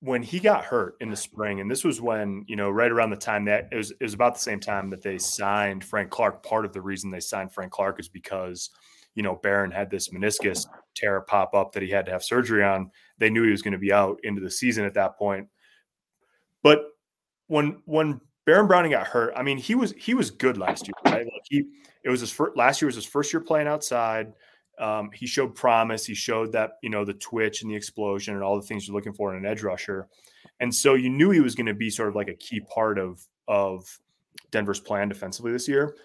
when 0.00 0.22
he 0.22 0.40
got 0.40 0.64
hurt 0.64 0.94
in 1.00 1.10
the 1.10 1.16
spring, 1.16 1.60
and 1.60 1.70
this 1.70 1.84
was 1.84 2.00
when, 2.00 2.44
you 2.48 2.56
know, 2.56 2.70
right 2.70 2.90
around 2.90 3.10
the 3.10 3.16
time 3.16 3.44
that 3.44 3.68
it 3.70 3.76
was, 3.76 3.90
it 3.92 4.02
was 4.02 4.14
about 4.14 4.34
the 4.34 4.40
same 4.40 4.60
time 4.60 4.90
that 4.90 5.02
they 5.02 5.18
signed 5.18 5.84
Frank 5.84 6.10
Clark. 6.10 6.42
Part 6.42 6.64
of 6.64 6.72
the 6.72 6.80
reason 6.80 7.10
they 7.10 7.20
signed 7.20 7.52
Frank 7.52 7.70
Clark 7.70 8.00
is 8.00 8.08
because, 8.08 8.70
you 9.14 9.22
know, 9.22 9.38
Baron 9.42 9.70
had 9.70 9.90
this 9.90 10.08
meniscus 10.08 10.66
tear 10.96 11.20
pop 11.20 11.54
up 11.54 11.72
that 11.72 11.82
he 11.82 11.90
had 11.90 12.06
to 12.06 12.12
have 12.12 12.24
surgery 12.24 12.64
on. 12.64 12.90
They 13.18 13.30
knew 13.30 13.44
he 13.44 13.50
was 13.50 13.62
going 13.62 13.72
to 13.72 13.78
be 13.78 13.92
out 13.92 14.18
into 14.22 14.40
the 14.40 14.50
season 14.50 14.86
at 14.86 14.94
that 14.94 15.18
point. 15.18 15.48
But 16.62 16.84
when 17.48 17.82
when 17.84 18.20
Baron 18.44 18.66
Browning 18.66 18.90
got 18.90 19.06
hurt. 19.06 19.32
I 19.36 19.42
mean, 19.42 19.58
he 19.58 19.74
was 19.74 19.92
he 19.92 20.14
was 20.14 20.30
good 20.30 20.58
last 20.58 20.86
year, 20.86 20.94
right? 21.04 21.24
Like 21.24 21.42
he 21.48 21.64
it 22.04 22.10
was 22.10 22.20
his 22.20 22.32
first 22.32 22.56
last 22.56 22.82
year 22.82 22.86
was 22.86 22.96
his 22.96 23.04
first 23.04 23.32
year 23.32 23.40
playing 23.40 23.68
outside. 23.68 24.32
Um, 24.78 25.10
he 25.12 25.26
showed 25.26 25.54
promise. 25.54 26.04
He 26.04 26.14
showed 26.14 26.52
that 26.52 26.72
you 26.82 26.90
know 26.90 27.04
the 27.04 27.14
twitch 27.14 27.62
and 27.62 27.70
the 27.70 27.76
explosion 27.76 28.34
and 28.34 28.42
all 28.42 28.56
the 28.56 28.66
things 28.66 28.86
you're 28.86 28.96
looking 28.96 29.12
for 29.12 29.32
in 29.32 29.44
an 29.44 29.50
edge 29.50 29.62
rusher. 29.62 30.08
And 30.60 30.74
so 30.74 30.94
you 30.94 31.08
knew 31.08 31.30
he 31.30 31.40
was 31.40 31.54
going 31.54 31.66
to 31.66 31.74
be 31.74 31.90
sort 31.90 32.08
of 32.08 32.16
like 32.16 32.28
a 32.28 32.34
key 32.34 32.60
part 32.60 32.98
of 32.98 33.24
of 33.46 33.84
Denver's 34.50 34.80
plan 34.80 35.08
defensively 35.08 35.52
this 35.52 35.68
year. 35.68 35.96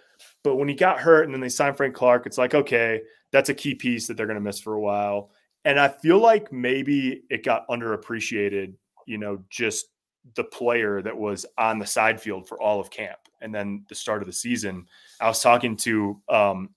But 0.43 0.55
when 0.55 0.67
he 0.67 0.75
got 0.75 0.99
hurt 0.99 1.23
and 1.23 1.33
then 1.33 1.41
they 1.41 1.49
signed 1.49 1.77
Frank 1.77 1.95
Clark, 1.95 2.27
it's 2.27 2.37
like 2.37 2.53
okay, 2.53 3.01
that's 3.31 3.49
a 3.49 3.55
key 3.55 3.73
piece 3.73 4.07
that 4.07 4.15
they're 4.15 4.27
going 4.27 4.35
to 4.35 4.41
miss 4.41 4.59
for 4.59 4.75
a 4.75 4.81
while. 4.81 5.31
And 5.65 5.79
I 5.79 5.87
feel 5.87 6.19
like 6.19 6.53
maybe 6.53 7.23
it 7.29 7.43
got 7.43 7.67
underappreciated, 7.67 8.73
you 9.05 9.17
know, 9.17 9.43
just 9.49 9.87
the 10.35 10.43
player 10.43 11.01
that 11.01 11.17
was 11.17 11.45
on 11.57 11.79
the 11.79 11.85
side 11.85 12.21
field 12.21 12.47
for 12.47 12.61
all 12.61 12.79
of 12.79 12.89
camp 12.89 13.19
and 13.41 13.53
then 13.53 13.85
the 13.89 13.95
start 13.95 14.21
of 14.21 14.27
the 14.27 14.33
season. 14.33 14.85
I 15.21 15.27
was 15.27 15.41
talking 15.41 15.77
to 15.77 16.21
um, 16.29 16.69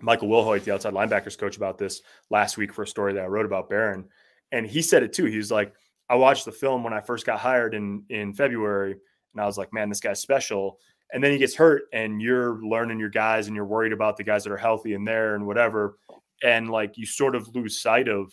Michael 0.00 0.28
Wilhoite, 0.28 0.64
the 0.64 0.74
outside 0.74 0.94
linebackers 0.94 1.38
coach, 1.38 1.56
about 1.56 1.78
this 1.78 2.02
last 2.30 2.56
week 2.56 2.72
for 2.72 2.82
a 2.82 2.86
story 2.86 3.12
that 3.12 3.24
I 3.24 3.28
wrote 3.28 3.46
about 3.46 3.68
Baron. 3.68 4.08
And 4.52 4.66
he 4.66 4.82
said 4.82 5.02
it 5.02 5.12
too. 5.12 5.26
He 5.26 5.36
was 5.36 5.50
like, 5.50 5.74
I 6.08 6.16
watched 6.16 6.44
the 6.44 6.52
film 6.52 6.82
when 6.82 6.92
I 6.92 7.00
first 7.00 7.26
got 7.26 7.38
hired 7.38 7.74
in 7.74 8.04
in 8.08 8.34
February, 8.34 8.92
and 8.92 9.40
I 9.40 9.46
was 9.46 9.56
like, 9.56 9.72
man, 9.72 9.88
this 9.88 10.00
guy's 10.00 10.20
special. 10.20 10.78
And 11.12 11.22
then 11.22 11.32
he 11.32 11.38
gets 11.38 11.54
hurt, 11.54 11.82
and 11.92 12.20
you're 12.20 12.60
learning 12.64 12.98
your 12.98 13.10
guys, 13.10 13.46
and 13.46 13.54
you're 13.54 13.66
worried 13.66 13.92
about 13.92 14.16
the 14.16 14.24
guys 14.24 14.44
that 14.44 14.52
are 14.52 14.56
healthy 14.56 14.94
and 14.94 15.06
there 15.06 15.34
and 15.34 15.46
whatever. 15.46 15.98
And 16.42 16.70
like 16.70 16.96
you 16.96 17.06
sort 17.06 17.34
of 17.34 17.54
lose 17.54 17.80
sight 17.80 18.08
of 18.08 18.32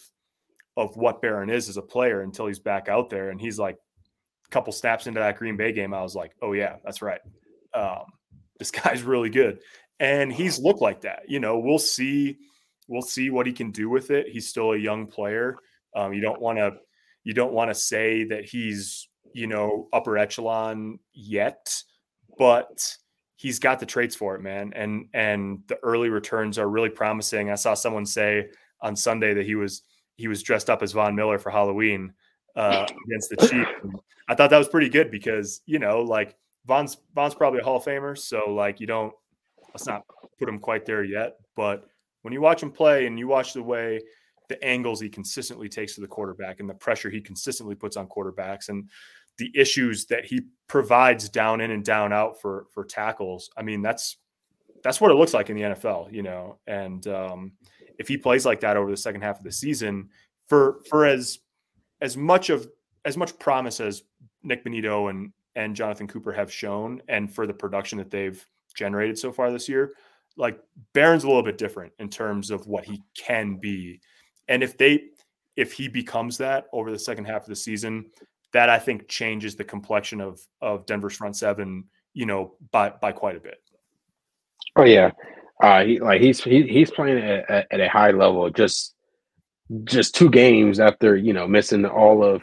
of 0.75 0.95
what 0.95 1.21
Baron 1.21 1.49
is 1.49 1.69
as 1.69 1.77
a 1.77 1.81
player 1.81 2.21
until 2.21 2.45
he's 2.45 2.59
back 2.59 2.87
out 2.87 3.09
there. 3.09 3.31
And 3.31 3.41
he's 3.41 3.57
like, 3.57 3.77
couple 4.51 4.73
snaps 4.73 5.07
into 5.07 5.19
that 5.19 5.37
Green 5.37 5.57
Bay 5.57 5.71
game, 5.71 5.93
I 5.93 6.01
was 6.01 6.15
like, 6.15 6.35
oh 6.41 6.53
yeah, 6.53 6.77
that's 6.83 7.01
right. 7.01 7.21
Um, 7.73 8.05
this 8.59 8.71
guy's 8.71 9.03
really 9.03 9.29
good, 9.29 9.59
and 9.99 10.31
he's 10.31 10.59
looked 10.59 10.81
like 10.81 11.01
that. 11.01 11.23
You 11.27 11.39
know, 11.39 11.59
we'll 11.59 11.79
see, 11.79 12.37
we'll 12.87 13.01
see 13.01 13.29
what 13.29 13.45
he 13.45 13.53
can 13.53 13.71
do 13.71 13.89
with 13.89 14.11
it. 14.11 14.27
He's 14.29 14.47
still 14.47 14.73
a 14.73 14.77
young 14.77 15.07
player. 15.07 15.57
Um, 15.95 16.13
you 16.13 16.21
don't 16.21 16.41
want 16.41 16.57
to, 16.59 16.73
you 17.23 17.33
don't 17.33 17.53
want 17.53 17.69
to 17.71 17.75
say 17.75 18.23
that 18.25 18.45
he's 18.45 19.07
you 19.33 19.47
know 19.47 19.87
upper 19.93 20.17
echelon 20.17 20.99
yet, 21.13 21.73
but 22.37 22.97
he's 23.35 23.59
got 23.59 23.79
the 23.79 23.85
traits 23.85 24.15
for 24.15 24.35
it, 24.35 24.41
man. 24.41 24.73
And 24.75 25.05
and 25.13 25.59
the 25.67 25.77
early 25.83 26.09
returns 26.09 26.57
are 26.57 26.69
really 26.69 26.89
promising. 26.89 27.49
I 27.49 27.55
saw 27.55 27.73
someone 27.73 28.05
say 28.05 28.49
on 28.81 28.95
Sunday 28.95 29.33
that 29.35 29.45
he 29.45 29.55
was 29.55 29.83
he 30.17 30.27
was 30.27 30.43
dressed 30.43 30.69
up 30.69 30.81
as 30.81 30.91
Von 30.91 31.15
Miller 31.15 31.39
for 31.39 31.51
Halloween 31.51 32.13
uh, 32.57 32.85
against 33.05 33.29
the 33.29 33.37
Chiefs. 33.37 34.01
I 34.27 34.35
thought 34.35 34.49
that 34.49 34.57
was 34.57 34.67
pretty 34.67 34.89
good 34.89 35.09
because 35.09 35.61
you 35.65 35.79
know, 35.79 36.01
like 36.01 36.35
Von's 36.65 36.97
Von's 37.15 37.35
probably 37.35 37.61
a 37.61 37.63
Hall 37.63 37.77
of 37.77 37.85
Famer, 37.85 38.17
so 38.17 38.49
like 38.49 38.81
you 38.81 38.87
don't 38.87 39.13
let's 39.69 39.85
not 39.85 40.03
put 40.37 40.49
him 40.49 40.59
quite 40.59 40.85
there 40.85 41.03
yet. 41.03 41.37
But 41.55 41.85
when 42.23 42.33
you 42.33 42.41
watch 42.41 42.61
him 42.61 42.71
play 42.71 43.07
and 43.07 43.17
you 43.17 43.27
watch 43.27 43.53
the 43.53 43.63
way 43.63 44.01
the 44.49 44.61
angles 44.63 44.99
he 44.99 45.09
consistently 45.09 45.69
takes 45.69 45.95
to 45.95 46.01
the 46.01 46.07
quarterback 46.07 46.59
and 46.59 46.69
the 46.69 46.73
pressure 46.73 47.09
he 47.09 47.21
consistently 47.21 47.75
puts 47.75 47.97
on 47.97 48.07
quarterbacks 48.07 48.69
and 48.69 48.89
the 49.37 49.51
issues 49.53 50.05
that 50.05 50.25
he 50.25 50.41
provides 50.67 51.29
down 51.29 51.61
in 51.61 51.71
and 51.71 51.85
down 51.85 52.11
out 52.11 52.41
for 52.41 52.65
for 52.73 52.83
tackles, 52.83 53.49
I 53.55 53.61
mean 53.61 53.81
that's 53.81 54.17
that's 54.83 55.01
what 55.01 55.11
it 55.11 55.15
looks 55.15 55.33
like 55.33 55.49
in 55.49 55.55
the 55.55 55.63
NFL, 55.63 56.11
you 56.11 56.23
know. 56.23 56.59
And 56.67 57.05
um, 57.07 57.53
if 57.97 58.07
he 58.07 58.17
plays 58.17 58.45
like 58.45 58.59
that 58.61 58.77
over 58.77 58.89
the 58.89 58.97
second 58.97 59.21
half 59.21 59.37
of 59.37 59.43
the 59.43 59.51
season, 59.51 60.09
for 60.47 60.79
for 60.89 61.05
as 61.05 61.39
as 62.01 62.17
much 62.17 62.49
of 62.49 62.67
as 63.05 63.17
much 63.17 63.37
promise 63.39 63.79
as 63.79 64.03
Nik 64.43 64.63
Bonitto 64.63 65.09
and 65.09 65.31
and 65.55 65.75
Jonathan 65.75 66.07
Cooper 66.07 66.31
have 66.31 66.51
shown, 66.51 67.01
and 67.07 67.33
for 67.33 67.47
the 67.47 67.53
production 67.53 67.97
that 67.97 68.11
they've 68.11 68.45
generated 68.75 69.17
so 69.17 69.31
far 69.31 69.51
this 69.51 69.67
year, 69.67 69.93
like 70.35 70.59
Baron's 70.93 71.23
a 71.23 71.27
little 71.27 71.43
bit 71.43 71.57
different 71.57 71.93
in 71.97 72.09
terms 72.09 72.51
of 72.51 72.67
what 72.67 72.85
he 72.85 73.01
can 73.17 73.55
be, 73.55 73.99
and 74.47 74.63
if 74.63 74.77
they 74.77 75.05
if 75.55 75.73
he 75.73 75.87
becomes 75.87 76.37
that 76.37 76.67
over 76.71 76.91
the 76.91 76.99
second 76.99 77.25
half 77.25 77.41
of 77.41 77.47
the 77.47 77.55
season, 77.55 78.05
that 78.53 78.69
I 78.69 78.77
think 78.77 79.07
changes 79.07 79.55
the 79.55 79.63
complexion 79.63 80.21
of 80.21 80.39
of 80.61 80.85
Denver's 80.85 81.15
front 81.15 81.35
seven, 81.35 81.85
you 82.13 82.25
know, 82.25 82.55
by 82.71 82.89
by 82.89 83.11
quite 83.11 83.35
a 83.35 83.39
bit. 83.39 83.57
Oh 84.75 84.83
yeah, 84.83 85.11
uh, 85.63 85.83
he 85.83 85.99
like 85.99 86.21
he's 86.21 86.43
he, 86.43 86.63
he's 86.63 86.91
playing 86.91 87.17
at, 87.17 87.67
at 87.71 87.79
a 87.79 87.89
high 87.89 88.11
level. 88.11 88.49
Just 88.49 88.95
just 89.83 90.15
two 90.15 90.29
games 90.29 90.79
after 90.79 91.15
you 91.15 91.33
know 91.33 91.47
missing 91.47 91.85
all 91.85 92.23
of 92.23 92.41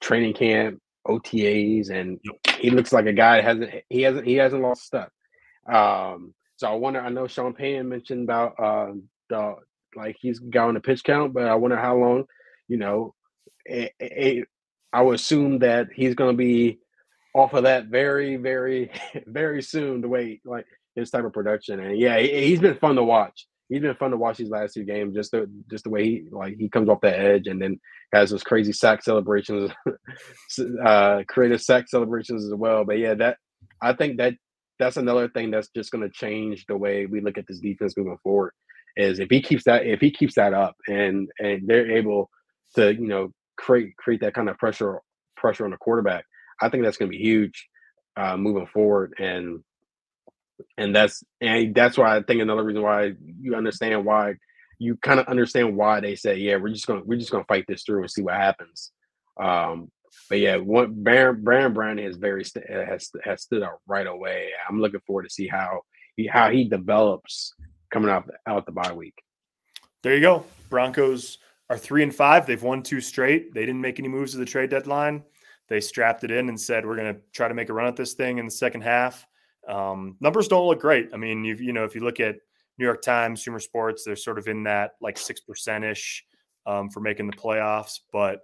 training 0.00 0.34
camp, 0.34 0.80
OTAs, 1.06 1.90
and 1.90 2.18
he 2.58 2.70
looks 2.70 2.92
like 2.92 3.06
a 3.06 3.12
guy 3.12 3.40
hasn't 3.40 3.72
he 3.88 4.02
hasn't 4.02 4.26
he 4.26 4.34
hasn't 4.34 4.62
lost 4.62 4.84
step. 4.84 5.10
Um, 5.70 6.34
so 6.56 6.68
I 6.68 6.74
wonder. 6.74 7.00
I 7.00 7.08
know 7.08 7.26
Sean 7.26 7.54
Payton 7.54 7.88
mentioned 7.88 8.24
about 8.24 8.54
uh, 8.58 8.92
the 9.28 9.56
like 9.96 10.16
he's 10.20 10.38
got 10.38 10.74
the 10.74 10.80
pitch 10.80 11.04
count, 11.04 11.32
but 11.32 11.44
I 11.44 11.54
wonder 11.54 11.76
how 11.76 11.96
long. 11.96 12.24
You 12.68 12.76
know, 12.76 13.14
I 13.68 15.02
would 15.02 15.16
assume 15.16 15.60
that 15.60 15.88
he's 15.94 16.14
going 16.14 16.32
to 16.32 16.36
be 16.36 16.78
off 17.34 17.54
of 17.54 17.64
that 17.64 17.86
very, 17.86 18.36
very, 18.36 18.90
very 19.26 19.62
soon. 19.62 20.00
The 20.00 20.08
way 20.08 20.40
like 20.44 20.66
his 20.94 21.10
type 21.10 21.24
of 21.24 21.32
production, 21.32 21.80
and 21.80 21.98
yeah, 21.98 22.18
he, 22.18 22.50
has 22.50 22.60
been 22.60 22.76
fun 22.76 22.96
to 22.96 23.04
watch 23.04 23.46
he's 23.70 23.80
been 23.80 23.94
fun 23.94 24.10
to 24.10 24.16
watch 24.16 24.36
these 24.36 24.50
last 24.50 24.74
two 24.74 24.84
games. 24.84 25.14
Just 25.14 25.30
the 25.30 25.50
just 25.70 25.84
the 25.84 25.90
way 25.90 26.04
he 26.04 26.24
like 26.30 26.56
he 26.58 26.68
comes 26.68 26.88
off 26.88 27.00
that 27.00 27.18
edge 27.18 27.46
and 27.46 27.62
then 27.62 27.80
has 28.12 28.30
those 28.30 28.42
crazy 28.42 28.72
sack 28.72 29.02
celebrations, 29.02 29.70
uh, 30.84 31.22
creative 31.28 31.62
sack 31.62 31.88
celebrations 31.88 32.44
as 32.44 32.52
well. 32.54 32.84
But 32.84 32.98
yeah, 32.98 33.14
that 33.14 33.38
I 33.80 33.94
think 33.94 34.18
that 34.18 34.34
that's 34.78 34.96
another 34.96 35.28
thing 35.28 35.50
that's 35.50 35.68
just 35.74 35.92
going 35.92 36.02
to 36.02 36.10
change 36.10 36.66
the 36.66 36.76
way 36.76 37.06
we 37.06 37.20
look 37.20 37.38
at 37.38 37.46
this 37.46 37.60
defense 37.60 37.96
moving 37.96 38.18
forward. 38.22 38.52
Is 38.96 39.20
if 39.20 39.30
he 39.30 39.40
keeps 39.40 39.64
that 39.64 39.86
if 39.86 40.00
he 40.00 40.10
keeps 40.10 40.34
that 40.34 40.52
up 40.52 40.74
and 40.88 41.28
and 41.38 41.62
they're 41.66 41.96
able 41.96 42.28
to 42.74 42.92
you 42.92 43.06
know 43.06 43.32
create 43.56 43.96
create 43.96 44.20
that 44.22 44.34
kind 44.34 44.50
of 44.50 44.58
pressure 44.58 45.00
pressure 45.36 45.64
on 45.64 45.70
the 45.70 45.76
quarterback, 45.76 46.24
I 46.60 46.68
think 46.68 46.82
that's 46.82 46.96
going 46.96 47.10
to 47.10 47.16
be 47.16 47.22
huge 47.22 47.68
uh, 48.16 48.36
moving 48.36 48.66
forward. 48.66 49.14
And 49.18 49.62
and 50.76 50.94
that's 50.94 51.22
and 51.40 51.74
that's 51.74 51.98
why 51.98 52.16
I 52.16 52.22
think 52.22 52.40
another 52.40 52.64
reason 52.64 52.82
why 52.82 53.12
you 53.40 53.54
understand 53.54 54.04
why 54.04 54.34
you 54.78 54.96
kind 54.96 55.20
of 55.20 55.26
understand 55.26 55.76
why 55.76 56.00
they 56.00 56.16
say, 56.16 56.36
yeah, 56.36 56.56
we're 56.56 56.70
just 56.70 56.86
gonna 56.86 57.02
we're 57.04 57.18
just 57.18 57.30
gonna 57.30 57.44
fight 57.44 57.64
this 57.68 57.82
through 57.82 58.02
and 58.02 58.10
see 58.10 58.22
what 58.22 58.34
happens. 58.34 58.92
Um, 59.40 59.90
but 60.28 60.38
yeah, 60.38 60.56
one 60.56 61.02
Baron 61.02 61.44
Baron 61.44 61.72
Browning 61.72 62.04
is 62.04 62.16
very 62.16 62.44
has 62.68 63.10
has 63.24 63.42
stood 63.42 63.62
out 63.62 63.80
right 63.86 64.06
away. 64.06 64.50
I'm 64.68 64.80
looking 64.80 65.00
forward 65.06 65.24
to 65.24 65.30
see 65.30 65.48
how 65.48 65.82
he 66.16 66.26
how 66.26 66.50
he 66.50 66.64
develops 66.64 67.54
coming 67.90 68.10
out 68.10 68.28
out 68.46 68.66
the 68.66 68.72
bye 68.72 68.92
week. 68.92 69.22
There 70.02 70.14
you 70.14 70.20
go. 70.20 70.44
Broncos 70.70 71.38
are 71.68 71.78
three 71.78 72.02
and 72.02 72.14
five. 72.14 72.46
They've 72.46 72.62
won 72.62 72.82
two 72.82 73.00
straight. 73.00 73.54
They 73.54 73.66
didn't 73.66 73.80
make 73.80 73.98
any 73.98 74.08
moves 74.08 74.32
to 74.32 74.38
the 74.38 74.44
trade 74.44 74.70
deadline. 74.70 75.24
They 75.68 75.80
strapped 75.80 76.24
it 76.24 76.30
in 76.30 76.48
and 76.48 76.60
said, 76.60 76.86
"We're 76.86 76.96
going 76.96 77.14
to 77.14 77.20
try 77.32 77.48
to 77.48 77.54
make 77.54 77.68
a 77.68 77.72
run 77.72 77.86
at 77.86 77.96
this 77.96 78.14
thing 78.14 78.38
in 78.38 78.44
the 78.44 78.50
second 78.50 78.80
half." 78.80 79.26
Um, 79.70 80.16
numbers 80.20 80.48
don't 80.48 80.66
look 80.66 80.80
great. 80.80 81.10
I 81.14 81.16
mean, 81.16 81.44
you 81.44 81.54
you 81.54 81.72
know, 81.72 81.84
if 81.84 81.94
you 81.94 82.02
look 82.02 82.20
at 82.20 82.36
New 82.78 82.84
York 82.84 83.02
Times, 83.02 83.44
Sumer 83.44 83.60
Sports, 83.60 84.04
they're 84.04 84.16
sort 84.16 84.38
of 84.38 84.48
in 84.48 84.64
that 84.64 84.92
like 85.00 85.16
six 85.16 85.40
percent 85.40 85.84
ish 85.84 86.24
um, 86.66 86.90
for 86.90 87.00
making 87.00 87.26
the 87.26 87.36
playoffs. 87.36 88.00
But 88.12 88.40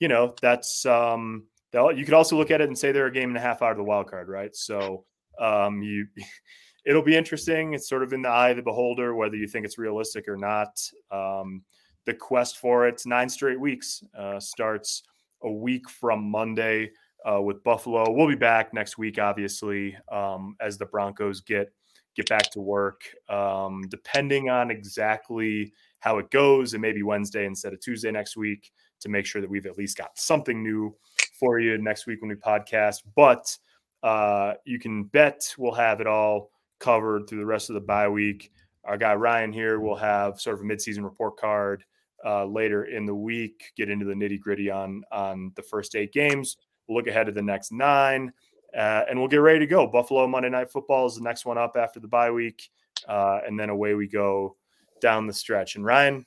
you 0.00 0.08
know, 0.08 0.34
that's 0.42 0.84
um, 0.84 1.44
you 1.72 2.04
could 2.04 2.14
also 2.14 2.36
look 2.36 2.50
at 2.50 2.60
it 2.60 2.68
and 2.68 2.78
say 2.78 2.92
they're 2.92 3.06
a 3.06 3.12
game 3.12 3.30
and 3.30 3.38
a 3.38 3.40
half 3.40 3.62
out 3.62 3.72
of 3.72 3.76
the 3.78 3.84
wild 3.84 4.10
card, 4.10 4.28
right? 4.28 4.54
So 4.54 5.04
um, 5.40 5.82
you, 5.82 6.06
it'll 6.86 7.02
be 7.02 7.16
interesting. 7.16 7.72
It's 7.72 7.88
sort 7.88 8.02
of 8.02 8.12
in 8.12 8.22
the 8.22 8.28
eye 8.28 8.50
of 8.50 8.56
the 8.56 8.62
beholder 8.62 9.14
whether 9.14 9.36
you 9.36 9.48
think 9.48 9.64
it's 9.64 9.78
realistic 9.78 10.28
or 10.28 10.36
not. 10.36 10.78
Um, 11.10 11.62
the 12.04 12.14
quest 12.14 12.58
for 12.58 12.86
it, 12.86 13.02
nine 13.04 13.28
straight 13.28 13.58
weeks, 13.58 14.02
uh, 14.16 14.38
starts 14.38 15.02
a 15.42 15.50
week 15.50 15.88
from 15.90 16.30
Monday 16.30 16.90
uh, 17.24 17.40
with 17.40 17.62
Buffalo. 17.64 18.10
We'll 18.10 18.28
be 18.28 18.34
back 18.34 18.72
next 18.74 18.98
week, 18.98 19.18
obviously, 19.18 19.96
um, 20.10 20.56
as 20.60 20.78
the 20.78 20.86
Broncos 20.86 21.40
get 21.40 21.72
get 22.16 22.28
back 22.28 22.50
to 22.52 22.60
work. 22.60 23.02
Um, 23.28 23.82
depending 23.88 24.48
on 24.48 24.70
exactly 24.70 25.72
how 26.00 26.18
it 26.18 26.30
goes, 26.30 26.72
and 26.72 26.82
maybe 26.82 27.02
Wednesday 27.02 27.46
instead 27.46 27.72
of 27.72 27.80
Tuesday 27.80 28.10
next 28.10 28.36
week 28.36 28.70
to 29.00 29.08
make 29.08 29.26
sure 29.26 29.40
that 29.40 29.50
we've 29.50 29.66
at 29.66 29.76
least 29.76 29.98
got 29.98 30.18
something 30.18 30.62
new 30.62 30.94
for 31.38 31.58
you 31.60 31.76
next 31.78 32.06
week 32.06 32.20
when 32.22 32.28
we 32.28 32.34
podcast. 32.34 33.02
But 33.14 33.56
uh, 34.02 34.54
you 34.64 34.78
can 34.78 35.04
bet 35.04 35.54
we'll 35.58 35.74
have 35.74 36.00
it 36.00 36.06
all 36.06 36.50
covered 36.78 37.28
through 37.28 37.38
the 37.38 37.46
rest 37.46 37.70
of 37.70 37.74
the 37.74 37.80
bye 37.80 38.08
week. 38.08 38.52
Our 38.84 38.96
guy 38.96 39.14
Ryan 39.14 39.52
here 39.52 39.80
will 39.80 39.96
have 39.96 40.40
sort 40.40 40.56
of 40.56 40.62
a 40.62 40.64
midseason 40.64 41.02
report 41.02 41.36
card 41.36 41.84
uh, 42.24 42.44
later 42.46 42.84
in 42.84 43.04
the 43.04 43.14
week. 43.14 43.72
Get 43.76 43.90
into 43.90 44.04
the 44.04 44.14
nitty 44.14 44.40
gritty 44.40 44.70
on 44.70 45.02
on 45.10 45.52
the 45.56 45.62
first 45.62 45.94
eight 45.96 46.12
games. 46.12 46.56
We'll 46.88 46.98
look 46.98 47.06
ahead 47.06 47.26
to 47.26 47.32
the 47.32 47.42
next 47.42 47.72
nine, 47.72 48.32
uh, 48.76 49.02
and 49.08 49.18
we'll 49.18 49.28
get 49.28 49.38
ready 49.38 49.60
to 49.60 49.66
go. 49.66 49.86
Buffalo 49.86 50.26
Monday 50.26 50.50
Night 50.50 50.70
Football 50.70 51.06
is 51.06 51.16
the 51.16 51.22
next 51.22 51.44
one 51.44 51.58
up 51.58 51.76
after 51.76 52.00
the 52.00 52.08
bye 52.08 52.30
week, 52.30 52.68
uh, 53.08 53.40
and 53.46 53.58
then 53.58 53.70
away 53.70 53.94
we 53.94 54.06
go 54.06 54.56
down 55.00 55.26
the 55.26 55.32
stretch. 55.32 55.76
And 55.76 55.84
Ryan, 55.84 56.24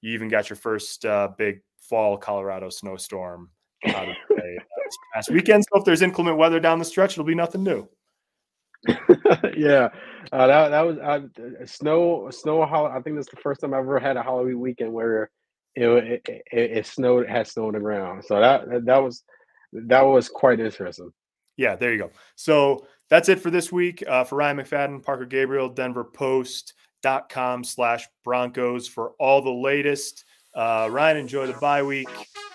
you 0.00 0.12
even 0.12 0.28
got 0.28 0.50
your 0.50 0.56
first 0.56 1.04
uh, 1.04 1.28
big 1.38 1.60
fall 1.78 2.16
Colorado 2.16 2.70
snowstorm 2.70 3.50
out 3.86 4.08
of 4.08 4.14
the 4.28 4.34
way 4.34 4.58
past 5.14 5.30
weekend. 5.30 5.64
So 5.64 5.78
if 5.78 5.84
there's 5.84 6.02
inclement 6.02 6.36
weather 6.36 6.60
down 6.60 6.78
the 6.78 6.84
stretch, 6.84 7.12
it'll 7.12 7.24
be 7.24 7.34
nothing 7.34 7.62
new. 7.62 7.88
yeah, 9.56 9.88
uh, 10.32 10.46
that 10.46 10.68
that 10.70 10.80
was 10.80 10.98
uh, 10.98 11.20
snow 11.66 12.30
snow. 12.30 12.62
I 12.62 13.00
think 13.02 13.16
that's 13.16 13.28
the 13.28 13.36
first 13.36 13.60
time 13.60 13.74
I've 13.74 13.80
ever 13.80 13.98
had 13.98 14.16
a 14.16 14.22
Halloween 14.22 14.58
weekend 14.58 14.92
where 14.92 15.30
it 15.74 15.84
it, 15.84 16.22
it, 16.26 16.42
it 16.50 16.86
snowed 16.86 17.28
had 17.28 17.46
snow 17.46 17.66
on 17.66 17.74
the 17.74 17.80
ground. 17.80 18.24
So 18.24 18.40
that 18.40 18.86
that 18.86 18.98
was 18.98 19.22
that 19.72 20.02
was 20.02 20.28
quite 20.28 20.60
interesting. 20.60 21.12
Yeah, 21.56 21.76
there 21.76 21.92
you 21.92 21.98
go. 21.98 22.10
So 22.36 22.86
that's 23.08 23.28
it 23.28 23.40
for 23.40 23.50
this 23.50 23.70
week. 23.70 24.02
Uh, 24.06 24.24
for 24.24 24.36
Ryan 24.36 24.58
McFadden, 24.58 25.02
Parker 25.02 25.26
Gabriel, 25.26 25.68
Denver 25.68 26.04
Post 26.04 26.74
dot 27.02 27.28
com 27.28 27.64
slash 27.64 28.06
Broncos 28.24 28.88
for 28.88 29.12
all 29.18 29.42
the 29.42 29.50
latest. 29.50 30.24
Uh, 30.54 30.88
Ryan, 30.90 31.16
enjoy 31.16 31.46
the 31.46 31.54
bye 31.54 31.82
week. 31.82 32.08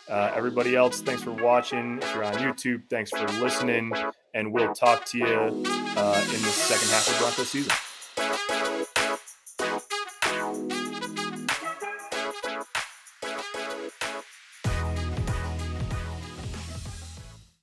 Uh, 0.08 0.32
everybody 0.36 0.76
else, 0.76 1.02
thanks 1.02 1.24
for 1.24 1.32
watching. 1.32 1.98
If 2.02 2.14
you're 2.14 2.24
on 2.24 2.36
YouTube, 2.36 2.84
thanks 2.90 3.10
for 3.10 3.28
listening. 3.42 3.92
And 4.34 4.52
we'll 4.52 4.74
talk 4.74 5.06
to 5.06 5.18
you 5.18 5.26
uh, 5.26 6.24
in 6.26 6.42
the 6.42 6.50
second 6.50 6.90
half 6.90 7.08
of 7.10 7.18
Broncos 7.20 7.50
season. 7.50 7.72